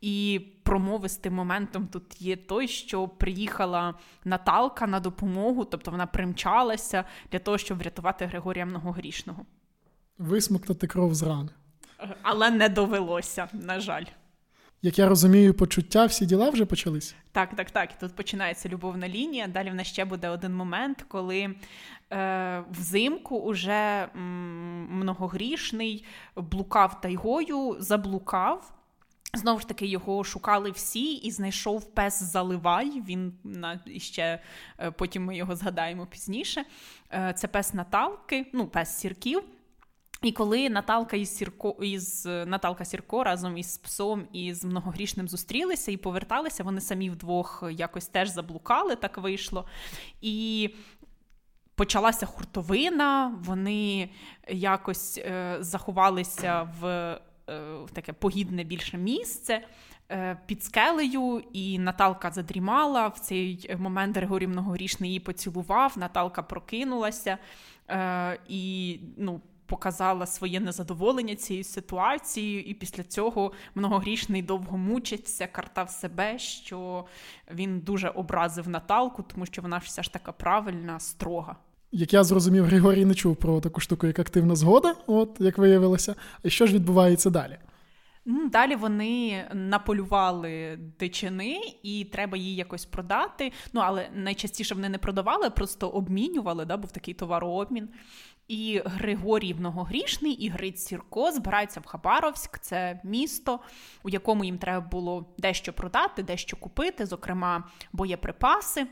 І 0.00 0.40
промовистим 0.62 1.34
моментом 1.34 1.86
тут 1.86 2.22
є 2.22 2.36
той, 2.36 2.68
що 2.68 3.08
приїхала 3.08 3.94
Наталка 4.24 4.86
на 4.86 5.00
допомогу, 5.00 5.64
тобто 5.64 5.90
вона 5.90 6.06
примчалася 6.06 7.04
для 7.32 7.38
того, 7.38 7.58
щоб 7.58 7.78
врятувати 7.78 8.26
Григорія 8.26 8.66
Многогрішного. 8.66 9.46
Висмоктати 10.18 10.86
кров 10.86 11.14
з 11.14 11.22
рани. 11.22 11.50
Але 12.22 12.50
не 12.50 12.68
довелося, 12.68 13.48
на 13.52 13.80
жаль. 13.80 14.04
Як 14.84 14.98
я 14.98 15.08
розумію, 15.08 15.54
почуття 15.54 16.06
всі 16.06 16.26
діла 16.26 16.50
вже 16.50 16.64
почались? 16.64 17.14
Так, 17.32 17.56
так, 17.56 17.70
так. 17.70 17.90
І 17.90 18.00
тут 18.00 18.16
починається 18.16 18.68
любовна 18.68 19.08
лінія. 19.08 19.46
Далі 19.46 19.70
в 19.70 19.74
нас 19.74 19.86
ще 19.86 20.04
буде 20.04 20.28
один 20.28 20.54
момент, 20.54 21.04
коли 21.08 21.54
е, 22.12 22.64
взимку 22.70 23.38
уже 23.38 24.08
м, 24.16 24.88
многогрішний 24.90 26.04
блукав 26.36 27.00
тайгою, 27.00 27.76
заблукав. 27.78 28.72
Знову 29.34 29.60
ж 29.60 29.68
таки, 29.68 29.86
його 29.86 30.24
шукали 30.24 30.70
всі, 30.70 31.14
і 31.14 31.30
знайшов 31.30 31.94
пес 31.94 32.22
Заливай. 32.22 33.02
Він 33.08 33.32
на 33.44 33.80
ще 33.96 34.38
е, 34.78 34.90
потім 34.90 35.24
ми 35.24 35.36
його 35.36 35.56
згадаємо 35.56 36.06
пізніше. 36.06 36.64
Е, 37.12 37.34
це 37.36 37.48
пес 37.48 37.74
Наталки, 37.74 38.46
ну, 38.52 38.66
пес 38.66 38.88
сірків. 38.98 39.42
І 40.24 40.32
коли 40.32 40.70
Наталка 40.70 41.16
із 41.16 41.36
Сірко 41.36 41.76
із 41.80 42.26
Наталка 42.26 42.84
Сірко 42.84 43.24
разом 43.24 43.58
із 43.58 43.78
псом 43.78 44.24
і 44.32 44.54
з 44.54 44.64
многогрішним 44.64 45.28
зустрілися 45.28 45.92
і 45.92 45.96
поверталися, 45.96 46.64
вони 46.64 46.80
самі 46.80 47.10
вдвох 47.10 47.64
якось 47.70 48.06
теж 48.06 48.28
заблукали, 48.28 48.96
так 48.96 49.18
вийшло. 49.18 49.66
І 50.20 50.70
почалася 51.74 52.26
хуртовина, 52.26 53.38
вони 53.44 54.10
якось 54.48 55.18
е, 55.18 55.56
заховалися 55.60 56.68
в, 56.80 56.86
е, 56.86 57.20
в 57.84 57.90
таке 57.92 58.12
погідне 58.12 58.64
більше 58.64 58.98
місце. 58.98 59.62
Е, 60.10 60.38
під 60.46 60.64
скелею, 60.64 61.42
і 61.52 61.78
Наталка 61.78 62.30
задрімала. 62.30 63.08
В 63.08 63.18
цей 63.18 63.76
момент 63.78 64.16
Григорій 64.16 64.46
Многорічний 64.46 65.10
її 65.10 65.20
поцілував. 65.20 65.92
Наталка 65.96 66.42
прокинулася 66.42 67.38
е, 67.88 68.38
і 68.48 69.00
ну, 69.16 69.40
показала 69.66 70.26
своє 70.26 70.60
незадоволення 70.60 71.34
цією 71.34 71.64
ситуацією, 71.64 72.62
і 72.62 72.74
після 72.74 73.02
цього 73.02 73.52
многогрішний 73.74 74.42
довго 74.42 74.78
мучиться, 74.78 75.46
картав 75.46 75.90
себе, 75.90 76.38
що 76.38 77.04
він 77.54 77.80
дуже 77.80 78.08
образив 78.08 78.68
Наталку, 78.68 79.22
тому 79.22 79.46
що 79.46 79.62
вона 79.62 79.78
все 79.78 80.02
ж 80.02 80.12
така 80.12 80.32
правильна, 80.32 81.00
строга. 81.00 81.56
Як 81.92 82.12
я 82.12 82.24
зрозумів, 82.24 82.64
Григорій 82.64 83.04
не 83.04 83.14
чув 83.14 83.36
про 83.36 83.60
таку 83.60 83.80
штуку, 83.80 84.06
як 84.06 84.18
активна 84.18 84.56
згода, 84.56 84.94
от 85.06 85.36
як 85.38 85.58
виявилося. 85.58 86.14
І 86.42 86.50
що 86.50 86.66
ж 86.66 86.74
відбувається 86.74 87.30
далі? 87.30 87.58
Далі 88.26 88.76
вони 88.76 89.44
наполювали 89.54 90.78
дичини, 91.00 91.60
і 91.82 92.04
треба 92.04 92.36
її 92.36 92.54
якось 92.54 92.84
продати. 92.84 93.52
Ну 93.72 93.80
але 93.84 94.08
найчастіше 94.14 94.74
вони 94.74 94.88
не 94.88 94.98
продавали, 94.98 95.50
просто 95.50 95.88
обмінювали, 95.88 96.64
да, 96.64 96.76
був 96.76 96.92
такий 96.92 97.14
товарообмін. 97.14 97.88
І 98.48 98.82
Григорій 98.84 99.54
Многогрішний 99.54 100.32
і 100.32 100.48
Гриць 100.48 100.86
Сірко 100.86 101.32
збираються 101.32 101.80
в 101.80 101.86
Хабаровськ, 101.86 102.58
це 102.58 103.00
місто, 103.04 103.60
у 104.02 104.08
якому 104.08 104.44
їм 104.44 104.58
треба 104.58 104.86
було 104.86 105.26
дещо 105.38 105.72
продати, 105.72 106.22
дещо 106.22 106.56
купити, 106.56 107.06
зокрема 107.06 107.64
боєприпаси. 107.92 108.86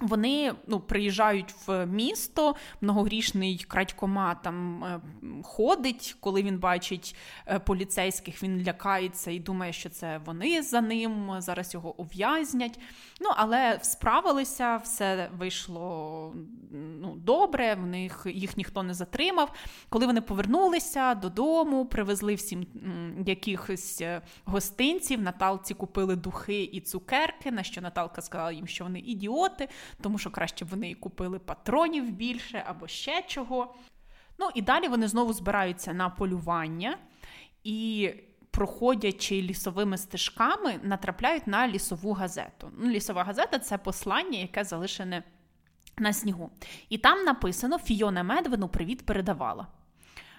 Вони 0.00 0.54
ну, 0.66 0.80
приїжджають 0.80 1.54
в 1.66 1.86
місто, 1.86 2.54
многогрішний 2.80 3.64
крадькома 3.68 4.34
там 4.34 4.84
е, 4.84 5.00
ходить, 5.42 6.16
коли 6.20 6.42
він 6.42 6.58
бачить 6.58 7.16
е, 7.46 7.58
поліцейських, 7.58 8.42
він 8.42 8.64
лякається 8.66 9.30
і 9.30 9.38
думає, 9.38 9.72
що 9.72 9.88
це 9.88 10.20
вони 10.24 10.62
за 10.62 10.80
ним, 10.80 11.34
зараз 11.38 11.74
його 11.74 12.00
ув'язнять. 12.00 12.78
Ну, 13.20 13.30
Але 13.36 13.78
справилися, 13.82 14.76
все 14.76 15.30
вийшло 15.38 16.32
ну, 16.72 17.14
добре, 17.16 17.74
в 17.74 17.86
них 17.86 18.26
їх 18.34 18.56
ніхто 18.56 18.82
не 18.82 18.94
затримав. 18.94 19.52
Коли 19.88 20.06
вони 20.06 20.20
повернулися 20.20 21.14
додому, 21.14 21.86
привезли 21.86 22.34
всім 22.34 22.66
якихось 23.26 24.00
е, 24.00 24.22
гостинців, 24.44 25.20
Наталці 25.20 25.74
купили 25.74 26.16
духи 26.16 26.62
і 26.62 26.80
цукерки, 26.80 27.50
на 27.50 27.62
що 27.62 27.80
Наталка 27.80 28.22
сказала 28.22 28.52
їм, 28.52 28.66
що 28.66 28.84
вони 28.84 28.98
ідіоти 28.98 29.68
тому 30.02 30.18
що 30.18 30.30
краще 30.30 30.64
б 30.64 30.68
вони 30.68 30.94
купили 30.94 31.38
патронів 31.38 32.10
більше 32.10 32.64
або 32.66 32.88
ще 32.88 33.22
чого. 33.22 33.74
Ну 34.38 34.48
і 34.54 34.62
далі 34.62 34.88
вони 34.88 35.08
знову 35.08 35.32
збираються 35.32 35.92
на 35.92 36.10
полювання 36.10 36.98
і, 37.64 38.10
проходячи 38.50 39.42
лісовими 39.42 39.98
стежками, 39.98 40.80
натрапляють 40.82 41.46
на 41.46 41.68
лісову 41.68 42.12
газету. 42.12 42.70
Ну, 42.78 42.90
Лісова 42.90 43.24
газета 43.24 43.58
це 43.58 43.78
послання, 43.78 44.38
яке 44.38 44.64
залишене 44.64 45.22
на 45.98 46.12
снігу. 46.12 46.50
І 46.88 46.98
там 46.98 47.24
написано: 47.24 47.78
Фіона 47.78 48.22
Медвину 48.22 48.68
привіт 48.68 49.06
передавала. 49.06 49.66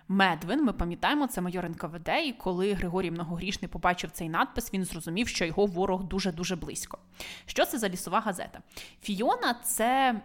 Медвин, 0.09 0.63
ми 0.63 0.73
пам'ятаємо, 0.73 1.27
це 1.27 1.41
майор 1.41 1.69
НКВД, 1.69 2.09
і 2.25 2.31
коли 2.31 2.73
Григорій 2.73 3.11
Многогрішний 3.11 3.69
побачив 3.69 4.11
цей 4.11 4.29
надпис, 4.29 4.73
він 4.73 4.85
зрозумів, 4.85 5.27
що 5.27 5.45
його 5.45 5.65
ворог 5.65 6.03
дуже-дуже 6.03 6.55
близько. 6.55 6.97
Що 7.45 7.65
це 7.65 7.77
за 7.77 7.89
лісова 7.89 8.19
газета? 8.19 8.59
Фіона 9.01 9.53
це 9.63 10.21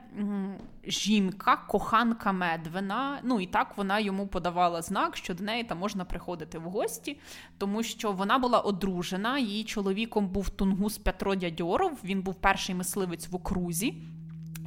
жінка, 0.84 1.56
коханка 1.56 2.32
Медвина. 2.32 3.20
Ну 3.22 3.40
і 3.40 3.46
так 3.46 3.76
вона 3.76 3.98
йому 3.98 4.26
подавала 4.26 4.82
знак, 4.82 5.16
що 5.16 5.34
до 5.34 5.44
неї 5.44 5.64
там 5.64 5.78
можна 5.78 6.04
приходити 6.04 6.58
в 6.58 6.62
гості, 6.62 7.20
тому 7.58 7.82
що 7.82 8.12
вона 8.12 8.38
була 8.38 8.60
одружена, 8.60 9.38
її 9.38 9.64
чоловіком 9.64 10.28
був 10.28 10.48
Тунгус 10.48 10.98
Петро 10.98 11.34
Дядьоров, 11.34 11.98
він 12.04 12.22
був 12.22 12.34
перший 12.34 12.74
мисливець 12.74 13.28
в 13.28 13.36
окрузі. 13.36 13.94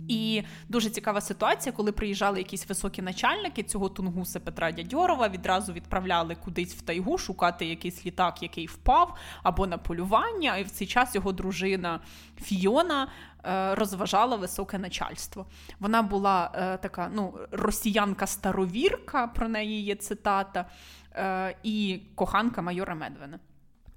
І 0.08 0.44
дуже 0.70 0.90
цікава 0.90 1.22
ситуація, 1.22 1.74
коли 1.74 1.92
приїжджали 1.92 2.38
якісь 2.38 2.70
високі 2.70 3.02
начальники 3.02 3.64
цього 3.64 3.90
тунгуса 3.90 4.40
Петра 4.40 4.72
Дядьорова, 4.72 5.30
відразу 5.30 5.74
відправляли 5.74 6.36
кудись 6.36 6.76
в 6.76 6.82
тайгу 6.82 7.18
шукати 7.18 7.66
якийсь 7.66 8.06
літак, 8.06 8.44
який 8.44 8.68
впав, 8.68 9.18
або 9.44 9.68
на 9.68 9.78
полювання. 9.78 10.58
І 10.58 10.64
в 10.64 10.70
цей 10.70 10.88
час 10.88 11.16
його 11.16 11.32
дружина 11.32 12.00
Фіона 12.42 13.08
е, 13.46 13.76
розважала 13.76 14.36
високе 14.36 14.78
начальство. 14.78 15.46
Вона 15.80 16.02
була 16.02 16.52
е, 16.56 16.78
така 16.78 17.12
ну, 17.14 17.34
росіянка-старовірка, 17.52 19.28
про 19.28 19.48
неї 19.48 19.84
є 19.84 19.96
цитата, 19.96 20.66
е, 21.14 21.56
і 21.64 22.02
коханка 22.16 22.62
майора 22.62 22.96
Медвена. 22.96 23.40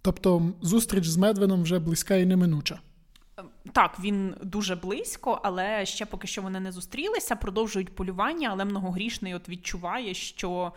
Тобто 0.03 0.53
зустріч 0.62 1.07
з 1.07 1.16
Медвеном 1.16 1.62
вже 1.62 1.79
близька 1.79 2.14
і 2.14 2.27
неминуча. 2.27 2.81
Так, 3.72 4.01
він 4.01 4.35
дуже 4.42 4.77
близько, 4.77 5.40
але 5.42 5.87
ще 5.87 6.07
поки 6.07 6.27
що 6.27 6.42
вони 6.42 6.61
не 6.61 6.72
зустрілися, 6.72 7.37
продовжують 7.37 7.94
полювання, 7.94 8.48
але 8.53 8.64
многогрішний 8.64 9.35
от 9.35 9.48
відчуває, 9.48 10.14
що 10.14 10.72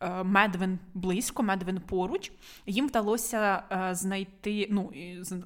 е, 0.00 0.22
Медвин 0.22 0.78
близько, 0.94 1.42
Медвин 1.42 1.80
поруч. 1.80 2.32
Їм 2.66 2.88
вдалося 2.88 3.62
е, 3.72 3.94
знайти, 3.94 4.66
ну, 4.70 4.92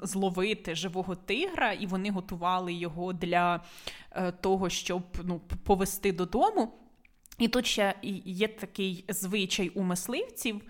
зловити 0.03 0.75
живого 0.75 1.14
тигра, 1.14 1.72
і 1.72 1.87
вони 1.87 2.11
готували 2.11 2.72
його 2.72 3.12
для 3.12 3.61
е, 4.11 4.33
того, 4.33 4.68
щоб 4.68 5.03
ну, 5.25 5.40
повести 5.64 6.12
додому. 6.12 6.72
І 7.38 7.49
тут 7.49 7.66
ще 7.66 7.95
є 8.25 8.49
такий 8.49 9.05
звичай 9.09 9.68
у 9.68 9.83
мисливців, 9.83 10.61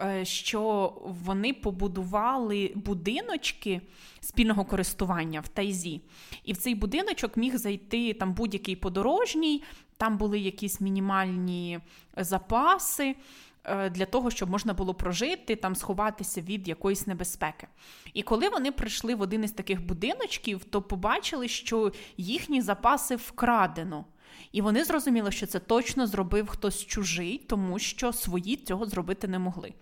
е, 0.00 0.24
що 0.24 0.92
вони 1.04 1.52
побудували 1.52 2.72
будиночки 2.74 3.80
спільного 4.20 4.64
користування 4.64 5.40
в 5.40 5.48
тайзі. 5.48 6.00
І 6.44 6.52
в 6.52 6.56
цей 6.56 6.74
будиночок 6.74 7.36
міг 7.36 7.56
зайти 7.56 8.14
там 8.14 8.32
будь-який 8.32 8.76
подорожній, 8.76 9.62
там 9.96 10.18
були 10.18 10.38
якісь 10.38 10.80
мінімальні 10.80 11.80
запаси. 12.16 13.16
Е, 13.64 13.90
для 13.90 14.06
того, 14.06 14.30
щоб 14.30 14.50
можна 14.50 14.74
було 14.74 14.94
прожити, 14.94 15.56
там 15.56 15.74
сховатися 15.74 16.40
від 16.40 16.68
якоїсь 16.68 17.06
небезпеки. 17.06 17.66
І 18.14 18.22
коли 18.22 18.48
вони 18.48 18.72
прийшли 18.72 19.14
в 19.14 19.20
один 19.20 19.44
із 19.44 19.52
таких 19.52 19.82
будиночків, 19.86 20.64
то 20.64 20.82
побачили, 20.82 21.48
що 21.48 21.92
їхні 22.16 22.62
запаси 22.62 23.16
вкрадено. 23.16 24.04
І 24.52 24.62
вони 24.62 24.84
зрозуміли, 24.84 25.32
що 25.32 25.46
це 25.46 25.58
точно 25.58 26.06
зробив 26.06 26.46
хтось 26.46 26.86
чужий, 26.86 27.38
тому 27.48 27.78
що 27.78 28.12
свої 28.12 28.56
цього 28.56 28.86
зробити 28.86 29.28
не 29.28 29.38
могли. 29.38 29.74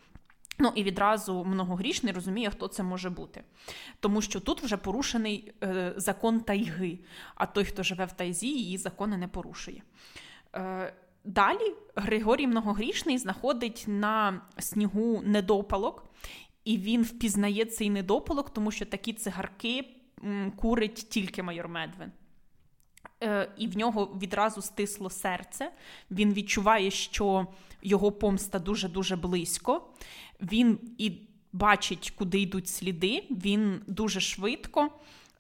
Ну 0.59 0.72
і 0.74 0.83
відразу 0.83 1.44
многогрішний 1.44 2.12
розуміє, 2.12 2.50
хто 2.50 2.68
це 2.68 2.83
може 2.83 3.11
бути. 3.11 3.44
Тому 4.00 4.22
що 4.22 4.40
тут 4.40 4.62
вже 4.62 4.76
порушений 4.76 5.52
е, 5.62 5.92
закон 5.96 6.40
тайги, 6.40 6.98
а 7.35 7.46
той, 7.46 7.64
хто 7.64 7.83
живе 7.83 8.04
в 8.04 8.12
тайзі, 8.12 8.48
її 8.48 8.78
закони 8.78 9.16
не 9.16 9.28
порушує. 9.28 9.83
Е, 10.54 10.94
Далі 11.24 11.74
Григорій 11.94 12.46
Многогрішний 12.46 13.18
знаходить 13.18 13.85
на 13.87 14.40
снігу 14.59 15.22
недопалок, 15.24 16.04
і 16.64 16.78
він 16.78 17.02
впізнає 17.02 17.64
цей 17.64 17.90
недопалок, 17.90 18.50
тому 18.50 18.70
що 18.70 18.87
такі 18.87 19.12
цигарки 19.12 19.88
курить 20.57 21.07
тільки 21.11 21.42
майор 21.42 21.68
Медвин. 21.68 22.12
Е, 23.22 23.48
і 23.57 23.66
в 23.66 23.76
нього 23.76 24.16
відразу 24.22 24.62
стисло 24.62 25.11
серце. 25.11 25.72
Він 26.11 26.33
відчуває, 26.33 26.90
що 26.90 27.46
його 27.83 28.12
помста 28.12 28.59
дуже-дуже 28.59 29.16
близько. 29.16 29.88
Він 30.40 30.78
і 30.98 31.12
бачить, 31.52 32.12
куди 32.18 32.40
йдуть 32.40 32.68
сліди. 32.68 33.24
Він 33.31 33.83
дуже 33.87 34.20
швидко 34.20 34.90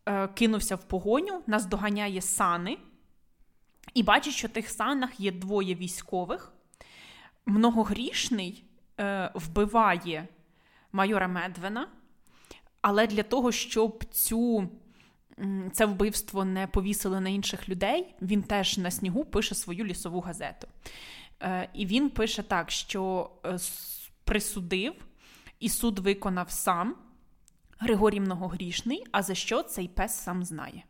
е, 0.06 0.28
кинувся 0.28 0.76
в 0.76 0.84
погоню, 0.84 1.42
наздоганяє 1.46 2.20
сани, 2.20 2.78
і 3.94 4.02
бачить, 4.02 4.34
що 4.34 4.48
в 4.48 4.50
тих 4.50 4.68
санах 4.68 5.20
є 5.20 5.32
двоє 5.32 5.74
військових. 5.74 6.52
Многогрішний 7.46 8.64
е, 9.00 9.30
вбиває 9.34 10.28
майора 10.92 11.28
Медвена, 11.28 11.88
але 12.80 13.06
для 13.06 13.22
того, 13.22 13.52
щоб 13.52 14.04
цю 14.04 14.68
це 15.72 15.86
вбивство 15.86 16.44
не 16.44 16.66
повісили 16.66 17.20
на 17.20 17.28
інших 17.28 17.68
людей. 17.68 18.14
Він 18.22 18.42
теж 18.42 18.78
на 18.78 18.90
снігу 18.90 19.24
пише 19.24 19.54
свою 19.54 19.84
лісову 19.84 20.20
газету. 20.20 20.68
Е, 21.42 21.68
і 21.74 21.86
він 21.86 22.10
пише 22.10 22.42
так, 22.42 22.70
що 22.70 23.30
е, 23.44 23.58
присудив, 24.24 24.92
і 25.60 25.68
суд 25.68 25.98
виконав 25.98 26.50
сам 26.50 26.94
Григорій 27.78 28.20
Многогрішний, 28.20 29.04
а 29.12 29.22
за 29.22 29.34
що 29.34 29.62
цей 29.62 29.88
пес 29.88 30.12
сам 30.12 30.44
знає. 30.44 30.84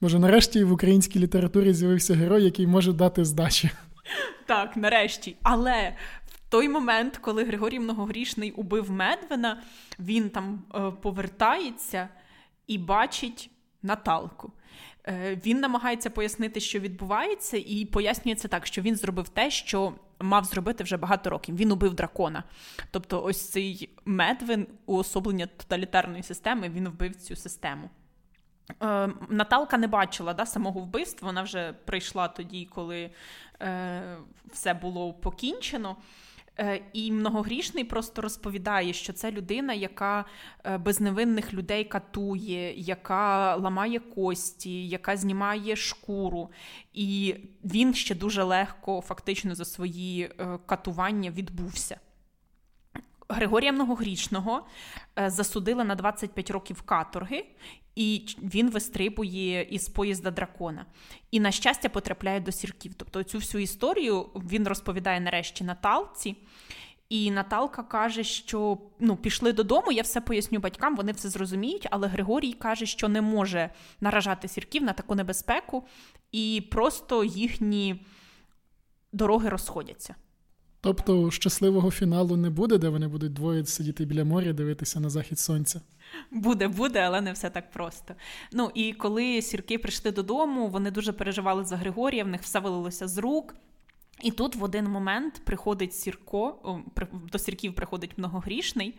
Може, 0.00 0.18
нарешті 0.18 0.64
в 0.64 0.72
українській 0.72 1.18
літературі 1.18 1.74
з'явився 1.74 2.14
герой, 2.14 2.44
який 2.44 2.66
може 2.66 2.92
дати 2.92 3.24
здачі. 3.24 3.70
Так, 4.46 4.76
нарешті. 4.76 5.36
Але 5.42 5.96
той 6.52 6.68
момент, 6.68 7.16
коли 7.16 7.44
Григорій 7.44 7.78
Многогрішний 7.78 8.50
убив 8.50 8.90
Медвена, 8.90 9.62
він 9.98 10.30
там 10.30 10.62
е, 10.74 10.90
повертається 10.90 12.08
і 12.66 12.78
бачить 12.78 13.50
Наталку. 13.82 14.52
Е, 15.06 15.40
він 15.46 15.60
намагається 15.60 16.10
пояснити, 16.10 16.60
що 16.60 16.78
відбувається, 16.78 17.56
і 17.66 17.84
пояснює 17.84 18.34
це 18.34 18.48
так, 18.48 18.66
що 18.66 18.82
він 18.82 18.96
зробив 18.96 19.28
те, 19.28 19.50
що 19.50 19.94
мав 20.20 20.44
зробити 20.44 20.84
вже 20.84 20.96
багато 20.96 21.30
років. 21.30 21.56
Він 21.56 21.72
убив 21.72 21.94
дракона. 21.94 22.44
Тобто, 22.90 23.24
ось 23.24 23.50
цей 23.50 23.90
Медвин, 24.04 24.66
уособлення 24.86 25.46
тоталітарної 25.46 26.22
системи, 26.22 26.68
він 26.68 26.88
вбив 26.88 27.16
цю 27.16 27.36
систему. 27.36 27.90
Е, 28.82 29.08
Наталка 29.28 29.78
не 29.78 29.86
бачила 29.86 30.34
да, 30.34 30.46
самого 30.46 30.80
вбивства, 30.80 31.26
вона 31.26 31.42
вже 31.42 31.72
прийшла 31.72 32.28
тоді, 32.28 32.68
коли 32.74 33.10
е, 33.62 34.16
все 34.52 34.74
було 34.74 35.12
покінчено. 35.12 35.96
Е, 36.58 36.80
і 36.92 37.12
многогрішний 37.12 37.84
просто 37.84 38.22
розповідає, 38.22 38.92
що 38.92 39.12
це 39.12 39.30
людина, 39.30 39.74
яка 39.74 40.24
е, 40.64 40.78
безневинних 40.78 41.54
людей 41.54 41.84
катує, 41.84 42.74
яка 42.80 43.56
ламає 43.56 43.98
кості, 43.98 44.88
яка 44.88 45.16
знімає 45.16 45.76
шкуру. 45.76 46.50
І 46.92 47.34
він 47.64 47.94
ще 47.94 48.14
дуже 48.14 48.42
легко, 48.42 49.00
фактично, 49.00 49.54
за 49.54 49.64
свої 49.64 50.22
е, 50.22 50.58
катування 50.66 51.30
відбувся. 51.30 52.00
Григорія 53.28 53.72
Многогрічного 53.72 54.66
засудили 55.26 55.84
на 55.84 55.94
25 55.94 56.50
років 56.50 56.82
каторги, 56.82 57.44
і 57.96 58.36
він 58.42 58.70
вистрибує 58.70 59.62
із 59.62 59.88
поїзда 59.88 60.30
дракона. 60.30 60.86
І, 61.30 61.40
на 61.40 61.50
щастя, 61.50 61.88
потрапляє 61.88 62.40
до 62.40 62.52
сірків. 62.52 62.94
Тобто 62.96 63.22
цю 63.22 63.38
всю 63.38 63.62
історію 63.62 64.22
він 64.34 64.68
розповідає 64.68 65.20
нарешті 65.20 65.64
Наталці. 65.64 66.36
І 67.08 67.30
Наталка 67.30 67.82
каже, 67.82 68.24
що 68.24 68.78
ну, 68.98 69.16
пішли 69.16 69.52
додому, 69.52 69.92
я 69.92 70.02
все 70.02 70.20
поясню 70.20 70.58
батькам, 70.58 70.96
вони 70.96 71.12
все 71.12 71.28
зрозуміють, 71.28 71.88
але 71.90 72.08
Григорій 72.08 72.52
каже, 72.52 72.86
що 72.86 73.08
не 73.08 73.20
може 73.20 73.70
наражати 74.00 74.48
сірків 74.48 74.82
на 74.82 74.92
таку 74.92 75.14
небезпеку, 75.14 75.84
і 76.32 76.68
просто 76.70 77.24
їхні 77.24 78.06
дороги 79.12 79.48
розходяться. 79.48 80.14
Тобто 80.84 81.30
щасливого 81.30 81.90
фіналу 81.90 82.36
не 82.36 82.50
буде, 82.50 82.78
де 82.78 82.88
вони 82.88 83.08
будуть 83.08 83.32
двоє 83.32 83.64
сидіти 83.64 84.04
біля 84.04 84.24
моря, 84.24 84.52
дивитися 84.52 85.00
на 85.00 85.10
захід 85.10 85.38
сонця. 85.38 85.80
Буде, 86.30 86.68
буде, 86.68 87.00
але 87.00 87.20
не 87.20 87.32
все 87.32 87.50
так 87.50 87.70
просто. 87.70 88.14
Ну 88.52 88.70
і 88.74 88.92
коли 88.92 89.42
сірки 89.42 89.78
прийшли 89.78 90.10
додому, 90.10 90.68
вони 90.68 90.90
дуже 90.90 91.12
переживали 91.12 91.64
за 91.64 91.76
Григорія, 91.76 92.24
в 92.24 92.28
них 92.28 92.42
все 92.42 92.60
вилилося 92.60 93.08
з 93.08 93.18
рук. 93.18 93.54
І 94.22 94.30
тут 94.30 94.56
в 94.56 94.62
один 94.62 94.84
момент 94.84 95.40
приходить 95.44 95.94
Сірко, 95.94 96.80
до 97.32 97.38
Сірків 97.38 97.74
приходить 97.74 98.18
многогрішний. 98.18 98.94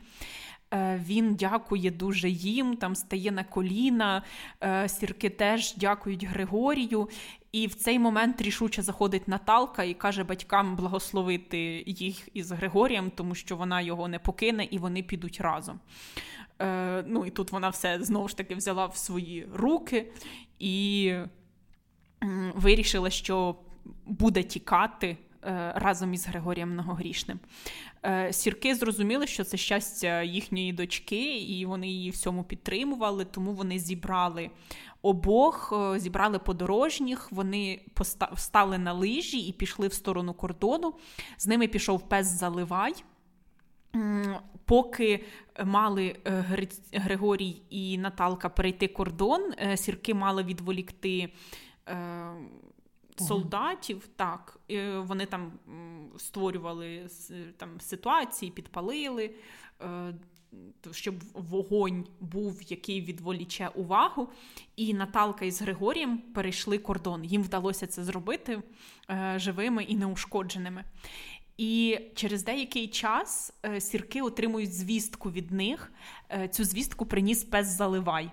Е, 0.73 1.01
він 1.05 1.35
дякує 1.35 1.91
дуже 1.91 2.29
їм, 2.29 2.77
там 2.77 2.95
стає 2.95 3.31
на 3.31 3.43
коліна. 3.43 4.23
Е, 4.63 4.89
сірки 4.89 5.29
теж 5.29 5.75
дякують 5.77 6.23
Григорію. 6.23 7.09
І 7.53 7.67
в 7.67 7.75
цей 7.75 7.99
момент 7.99 8.41
рішуче 8.41 8.81
заходить 8.81 9.27
Наталка 9.27 9.83
і 9.83 9.93
каже 9.93 10.23
батькам 10.23 10.75
благословити 10.75 11.83
їх 11.87 12.29
із 12.33 12.51
Григорієм, 12.51 13.11
тому 13.15 13.35
що 13.35 13.57
вона 13.57 13.81
його 13.81 14.07
не 14.07 14.19
покине 14.19 14.63
і 14.71 14.77
вони 14.77 15.03
підуть 15.03 15.41
разом. 15.41 15.79
Е, 16.61 17.03
Ну 17.07 17.25
і 17.25 17.29
тут 17.29 17.51
вона 17.51 17.69
все 17.69 18.03
знову 18.03 18.27
ж 18.27 18.37
таки 18.37 18.55
взяла 18.55 18.85
в 18.85 18.95
свої 18.95 19.47
руки 19.53 20.11
і 20.59 21.13
вирішила, 22.55 23.09
що 23.09 23.55
буде 24.05 24.43
тікати. 24.43 25.17
Е, 25.45 25.73
разом 25.75 26.13
із 26.13 26.27
Григорієм 26.27 26.71
Многогрішним. 26.71 27.39
Е, 28.05 28.33
сірки 28.33 28.75
зрозуміли, 28.75 29.27
що 29.27 29.43
це 29.43 29.57
щастя 29.57 30.21
їхньої 30.21 30.73
дочки, 30.73 31.37
і 31.37 31.65
вони 31.65 31.87
її 31.87 32.09
всьому 32.09 32.43
підтримували, 32.43 33.25
тому 33.25 33.53
вони 33.53 33.79
зібрали 33.79 34.49
обох, 35.03 35.73
е, 35.73 35.99
зібрали 35.99 36.39
подорожніх, 36.39 37.31
вони 37.31 37.85
встали 38.31 38.77
на 38.77 38.93
лижі 38.93 39.39
і 39.39 39.51
пішли 39.51 39.87
в 39.87 39.93
сторону 39.93 40.33
кордону. 40.33 40.93
З 41.37 41.47
ними 41.47 41.67
пішов 41.67 42.09
пес 42.09 42.27
Заливай. 42.27 42.93
Поки 44.65 45.25
мали 45.63 46.15
Григорій 46.93 47.61
і 47.69 47.97
Наталка 47.97 48.49
перейти 48.49 48.87
кордон, 48.87 49.53
сірки 49.75 50.13
мали 50.13 50.43
відволікти 50.43 51.33
солдатів, 53.17 54.07
так, 54.15 54.59
вони 54.97 55.25
там 55.25 55.51
створювали 56.17 57.07
там 57.57 57.79
ситуації, 57.79 58.51
підпалили, 58.51 59.35
е, 59.81 60.13
щоб 60.91 61.15
вогонь 61.33 62.05
був, 62.19 62.61
який 62.67 63.01
відволіче 63.01 63.67
увагу. 63.67 64.29
І 64.75 64.93
Наталка 64.93 65.45
із 65.45 65.61
Григорієм 65.61 66.17
перейшли 66.17 66.77
кордон. 66.77 67.25
Їм 67.25 67.43
вдалося 67.43 67.87
це 67.87 68.03
зробити 68.03 68.61
е, 69.09 69.33
живими 69.37 69.83
і 69.83 69.95
неушкодженими. 69.95 70.83
І 71.57 71.99
через 72.15 72.43
деякий 72.43 72.87
час 72.87 73.53
е, 73.65 73.81
сірки 73.81 74.21
отримують 74.21 74.73
звістку 74.73 75.31
від 75.31 75.51
них. 75.51 75.91
Цю 76.51 76.63
звістку 76.63 77.05
приніс 77.05 77.43
пес 77.43 77.67
Заливай. 77.67 78.31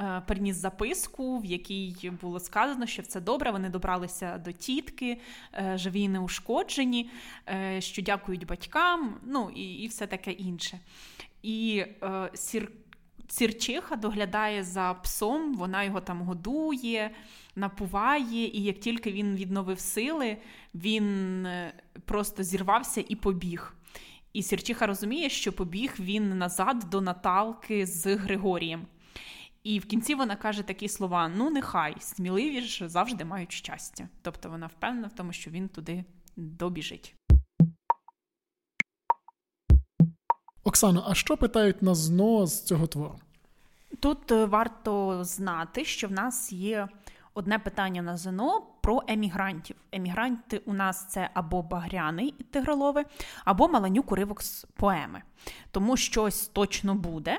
Е, 0.00 0.22
приніс 0.26 0.56
записку, 0.56 1.38
в 1.38 1.44
якій 1.44 2.12
було 2.22 2.40
сказано, 2.40 2.86
що 2.86 3.02
все 3.02 3.20
добре. 3.20 3.50
Вони 3.50 3.68
добралися 3.68 4.38
до 4.38 4.52
тітки, 4.52 5.20
е, 5.54 5.78
живі 5.78 6.00
і 6.00 6.08
неушкоджені, 6.08 7.10
е, 7.48 7.80
що 7.80 8.02
дякують 8.02 8.46
батькам, 8.46 9.16
ну 9.26 9.50
і 9.54 9.62
і 9.62 9.86
все 9.86 10.06
таке 10.06 10.32
інше. 10.32 10.78
І 11.42 11.84
сір, 12.34 12.72
сірчиха 13.28 13.96
доглядає 13.96 14.64
за 14.64 14.94
псом, 14.94 15.54
вона 15.54 15.84
його 15.84 16.00
там 16.00 16.22
годує, 16.22 17.10
напуває, 17.56 18.46
і 18.46 18.62
як 18.62 18.78
тільки 18.78 19.12
він 19.12 19.36
відновив 19.36 19.80
сили, 19.80 20.36
він 20.74 21.46
просто 22.04 22.42
зірвався 22.42 23.04
і 23.08 23.16
побіг. 23.16 23.74
І 24.32 24.42
сірчиха 24.42 24.86
розуміє, 24.86 25.30
що 25.30 25.52
побіг 25.52 25.94
він 25.98 26.38
назад 26.38 26.84
до 26.90 27.00
Наталки 27.00 27.86
з 27.86 28.16
Григорієм. 28.16 28.86
І 29.62 29.78
в 29.78 29.86
кінці 29.86 30.14
вона 30.14 30.36
каже 30.36 30.62
такі 30.62 30.88
слова: 30.88 31.28
ну, 31.28 31.50
нехай, 31.50 31.96
сміливі 32.00 32.60
ж 32.60 32.88
завжди 32.88 33.24
мають 33.24 33.52
щастя. 33.52 34.08
Тобто 34.22 34.50
вона 34.50 34.66
впевнена 34.66 35.08
в 35.08 35.12
тому, 35.12 35.32
що 35.32 35.50
він 35.50 35.68
туди 35.68 36.04
добіжить. 36.36 37.14
Оксано, 40.64 41.04
а 41.08 41.14
що 41.14 41.36
питають 41.36 41.82
на 41.82 41.94
ЗНО 41.94 42.46
з 42.46 42.64
цього 42.64 42.86
твору? 42.86 43.20
Тут 44.00 44.32
е, 44.32 44.44
варто 44.44 45.24
знати, 45.24 45.84
що 45.84 46.08
в 46.08 46.12
нас 46.12 46.52
є 46.52 46.88
одне 47.34 47.58
питання 47.58 48.02
на 48.02 48.16
ЗНО 48.16 48.66
про 48.80 49.02
емігрантів. 49.08 49.76
Емігранти 49.92 50.58
у 50.58 50.72
нас 50.72 51.06
це 51.08 51.30
або 51.34 51.62
багряний 51.62 52.34
тигролови, 52.50 53.04
або 53.44 53.68
маланюк 53.68 54.12
уривок 54.12 54.42
з 54.42 54.66
поеми. 54.76 55.22
Тому 55.70 55.96
щось 55.96 56.46
точно 56.46 56.94
буде 56.94 57.38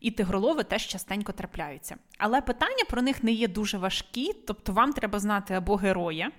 і 0.00 0.10
тигролови 0.10 0.64
теж 0.64 0.86
частенько 0.86 1.32
трапляються. 1.32 1.96
Але 2.18 2.40
питання 2.40 2.84
про 2.90 3.02
них 3.02 3.22
не 3.22 3.32
є 3.32 3.48
дуже 3.48 3.78
важкі, 3.78 4.32
тобто 4.46 4.72
вам 4.72 4.92
треба 4.92 5.18
знати 5.18 5.54
або 5.54 5.76
героя. 5.76 6.30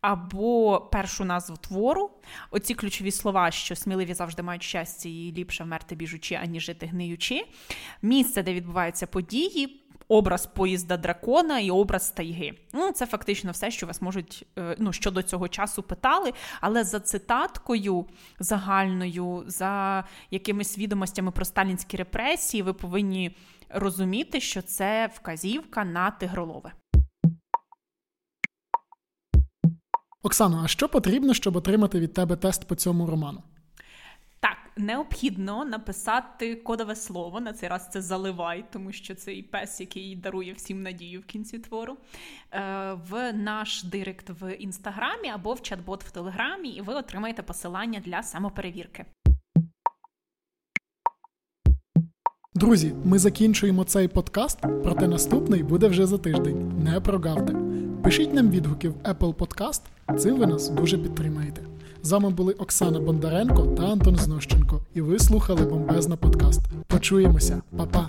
Або 0.00 0.80
першу 0.92 1.24
назву 1.24 1.56
твору, 1.56 2.10
оці 2.50 2.74
ключові 2.74 3.10
слова, 3.10 3.50
що 3.50 3.76
сміливі 3.76 4.14
завжди 4.14 4.42
мають 4.42 4.62
щастя 4.62 5.08
і 5.08 5.32
ліпше 5.36 5.64
вмерти 5.64 5.94
біжучи, 5.94 6.34
ані 6.34 6.60
жити 6.60 6.86
гниючи, 6.86 7.46
місце, 8.02 8.42
де 8.42 8.54
відбуваються 8.54 9.06
події, 9.06 9.82
образ 10.10 10.46
поїзда 10.46 10.96
дракона 10.96 11.58
і 11.58 11.70
образ 11.70 12.10
тайги. 12.10 12.52
Ну, 12.72 12.92
Це 12.92 13.06
фактично 13.06 13.52
все, 13.52 13.70
що 13.70 13.86
вас 13.86 14.02
можуть 14.02 14.46
е, 14.58 14.76
ну, 14.78 14.92
що 14.92 15.10
до 15.10 15.22
цього 15.22 15.48
часу 15.48 15.82
питали, 15.82 16.32
але 16.60 16.84
за 16.84 17.00
цитаткою 17.00 18.06
загальною, 18.40 19.44
за 19.46 20.04
якимись 20.30 20.78
відомостями 20.78 21.30
про 21.30 21.44
сталінські 21.44 21.96
репресії, 21.96 22.62
ви 22.62 22.72
повинні 22.72 23.36
розуміти, 23.68 24.40
що 24.40 24.62
це 24.62 25.10
вказівка 25.14 25.84
на 25.84 26.10
тигролове. 26.10 26.72
Оксано, 30.22 30.60
а 30.64 30.68
що 30.68 30.88
потрібно, 30.88 31.34
щоб 31.34 31.56
отримати 31.56 32.00
від 32.00 32.14
тебе 32.14 32.36
тест 32.36 32.68
по 32.68 32.74
цьому 32.74 33.06
роману? 33.06 33.42
Необхідно 34.80 35.64
написати 35.64 36.54
кодове 36.54 36.96
слово. 36.96 37.40
На 37.40 37.52
цей 37.52 37.68
раз 37.68 37.88
це 37.92 38.02
заливай, 38.02 38.64
тому 38.72 38.92
що 38.92 39.14
це 39.14 39.34
і 39.34 39.42
пес, 39.42 39.80
який 39.80 40.16
дарує 40.16 40.52
всім 40.52 40.82
надію 40.82 41.20
в 41.20 41.24
кінці 41.24 41.58
твору. 41.58 41.96
Е, 42.52 42.92
в 43.10 43.32
наш 43.32 43.84
директ 43.84 44.30
в 44.40 44.52
інстаграмі 44.54 45.28
або 45.28 45.54
в 45.54 45.58
чат-бот 45.58 46.04
в 46.04 46.10
Телеграмі, 46.10 46.68
і 46.68 46.80
ви 46.80 46.94
отримаєте 46.94 47.42
посилання 47.42 48.00
для 48.04 48.22
самоперевірки. 48.22 49.04
Друзі, 52.54 52.94
ми 53.04 53.18
закінчуємо 53.18 53.84
цей 53.84 54.08
подкаст, 54.08 54.58
проте 54.82 55.08
наступний 55.08 55.62
буде 55.62 55.88
вже 55.88 56.06
за 56.06 56.18
тиждень. 56.18 56.82
Не 56.84 57.00
прогавте. 57.00 57.56
Пишіть 58.02 58.34
нам 58.34 58.50
відгуки 58.50 58.88
в 58.88 58.94
Apple 58.94 59.34
Podcast, 59.34 59.82
цим 60.18 60.36
ви 60.36 60.46
нас 60.46 60.68
дуже 60.68 60.98
підтримаєте. 60.98 61.69
З 62.02 62.12
вами 62.12 62.30
були 62.30 62.52
Оксана 62.52 63.00
Бондаренко 63.00 63.62
та 63.62 63.82
Антон 63.82 64.16
Знощенко. 64.16 64.80
І 64.94 65.00
ви 65.00 65.18
слухали 65.18 65.62
бомбезна 65.62 66.16
подкаст. 66.16 66.60
Почуємося, 66.86 67.62
Па-па! 67.76 68.08